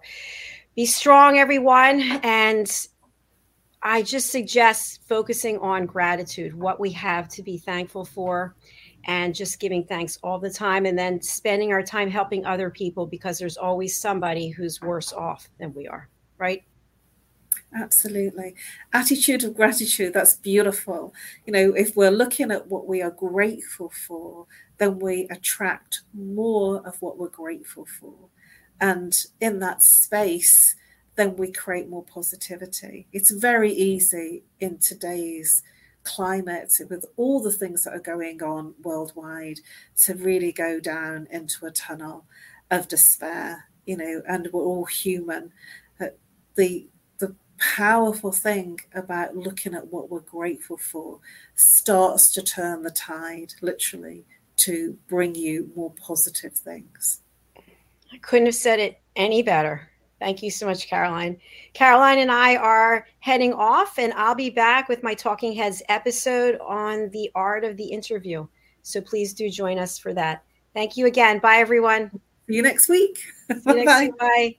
be 0.74 0.86
strong, 0.86 1.36
everyone. 1.36 2.00
And 2.22 2.66
I 3.82 4.02
just 4.02 4.30
suggest 4.30 5.00
focusing 5.06 5.58
on 5.58 5.84
gratitude, 5.84 6.54
what 6.54 6.80
we 6.80 6.90
have 6.92 7.28
to 7.28 7.42
be 7.42 7.58
thankful 7.58 8.06
for, 8.06 8.54
and 9.04 9.34
just 9.34 9.60
giving 9.60 9.84
thanks 9.84 10.18
all 10.22 10.38
the 10.38 10.48
time. 10.48 10.86
And 10.86 10.98
then 10.98 11.20
spending 11.20 11.70
our 11.72 11.82
time 11.82 12.08
helping 12.08 12.46
other 12.46 12.70
people 12.70 13.06
because 13.06 13.38
there's 13.38 13.58
always 13.58 14.00
somebody 14.00 14.48
who's 14.48 14.80
worse 14.80 15.12
off 15.12 15.50
than 15.58 15.74
we 15.74 15.86
are, 15.86 16.08
right? 16.38 16.62
Absolutely. 17.74 18.54
Attitude 18.92 19.44
of 19.44 19.56
gratitude, 19.56 20.12
that's 20.12 20.36
beautiful. 20.36 21.14
You 21.46 21.52
know, 21.52 21.72
if 21.72 21.96
we're 21.96 22.10
looking 22.10 22.50
at 22.50 22.68
what 22.68 22.86
we 22.86 23.00
are 23.00 23.10
grateful 23.10 23.90
for, 24.06 24.46
then 24.78 24.98
we 24.98 25.26
attract 25.30 26.02
more 26.12 26.86
of 26.86 27.00
what 27.00 27.16
we're 27.18 27.28
grateful 27.28 27.86
for. 27.98 28.14
And 28.80 29.16
in 29.40 29.60
that 29.60 29.82
space, 29.82 30.76
then 31.16 31.36
we 31.36 31.50
create 31.50 31.88
more 31.88 32.04
positivity. 32.04 33.06
It's 33.12 33.30
very 33.30 33.72
easy 33.72 34.42
in 34.60 34.78
today's 34.78 35.62
climate, 36.04 36.74
with 36.90 37.06
all 37.16 37.40
the 37.40 37.52
things 37.52 37.84
that 37.84 37.94
are 37.94 38.00
going 38.00 38.42
on 38.42 38.74
worldwide, 38.82 39.60
to 40.04 40.14
really 40.14 40.52
go 40.52 40.80
down 40.80 41.28
into 41.30 41.64
a 41.64 41.70
tunnel 41.70 42.26
of 42.70 42.88
despair, 42.88 43.68
you 43.86 43.96
know, 43.96 44.20
and 44.28 44.48
we're 44.52 44.62
all 44.62 44.84
human. 44.84 45.52
The 46.54 46.88
powerful 47.62 48.32
thing 48.32 48.80
about 48.94 49.36
looking 49.36 49.74
at 49.74 49.92
what 49.92 50.10
we're 50.10 50.20
grateful 50.20 50.76
for 50.76 51.20
starts 51.54 52.32
to 52.32 52.42
turn 52.42 52.82
the 52.82 52.90
tide, 52.90 53.54
literally, 53.60 54.24
to 54.56 54.98
bring 55.08 55.34
you 55.34 55.70
more 55.76 55.92
positive 55.92 56.52
things. 56.52 57.20
I 58.12 58.18
couldn't 58.18 58.46
have 58.46 58.54
said 58.54 58.80
it 58.80 59.00
any 59.16 59.42
better. 59.42 59.88
Thank 60.18 60.42
you 60.42 60.50
so 60.50 60.66
much, 60.66 60.88
Caroline. 60.88 61.38
Caroline 61.72 62.18
and 62.18 62.30
I 62.30 62.56
are 62.56 63.06
heading 63.20 63.52
off, 63.52 63.98
and 63.98 64.12
I'll 64.12 64.34
be 64.34 64.50
back 64.50 64.88
with 64.88 65.02
my 65.02 65.14
Talking 65.14 65.52
Heads 65.52 65.82
episode 65.88 66.58
on 66.60 67.10
the 67.10 67.30
art 67.34 67.64
of 67.64 67.76
the 67.76 67.84
interview. 67.84 68.46
So 68.82 69.00
please 69.00 69.32
do 69.34 69.48
join 69.48 69.78
us 69.78 69.98
for 69.98 70.14
that. 70.14 70.44
Thank 70.74 70.96
you 70.96 71.06
again. 71.06 71.38
Bye, 71.38 71.56
everyone. 71.56 72.10
See 72.48 72.56
you 72.56 72.62
next 72.62 72.88
week. 72.88 73.18
See 73.48 73.60
you 73.66 73.84
next 73.84 74.00
week. 74.06 74.18
Bye. 74.18 74.56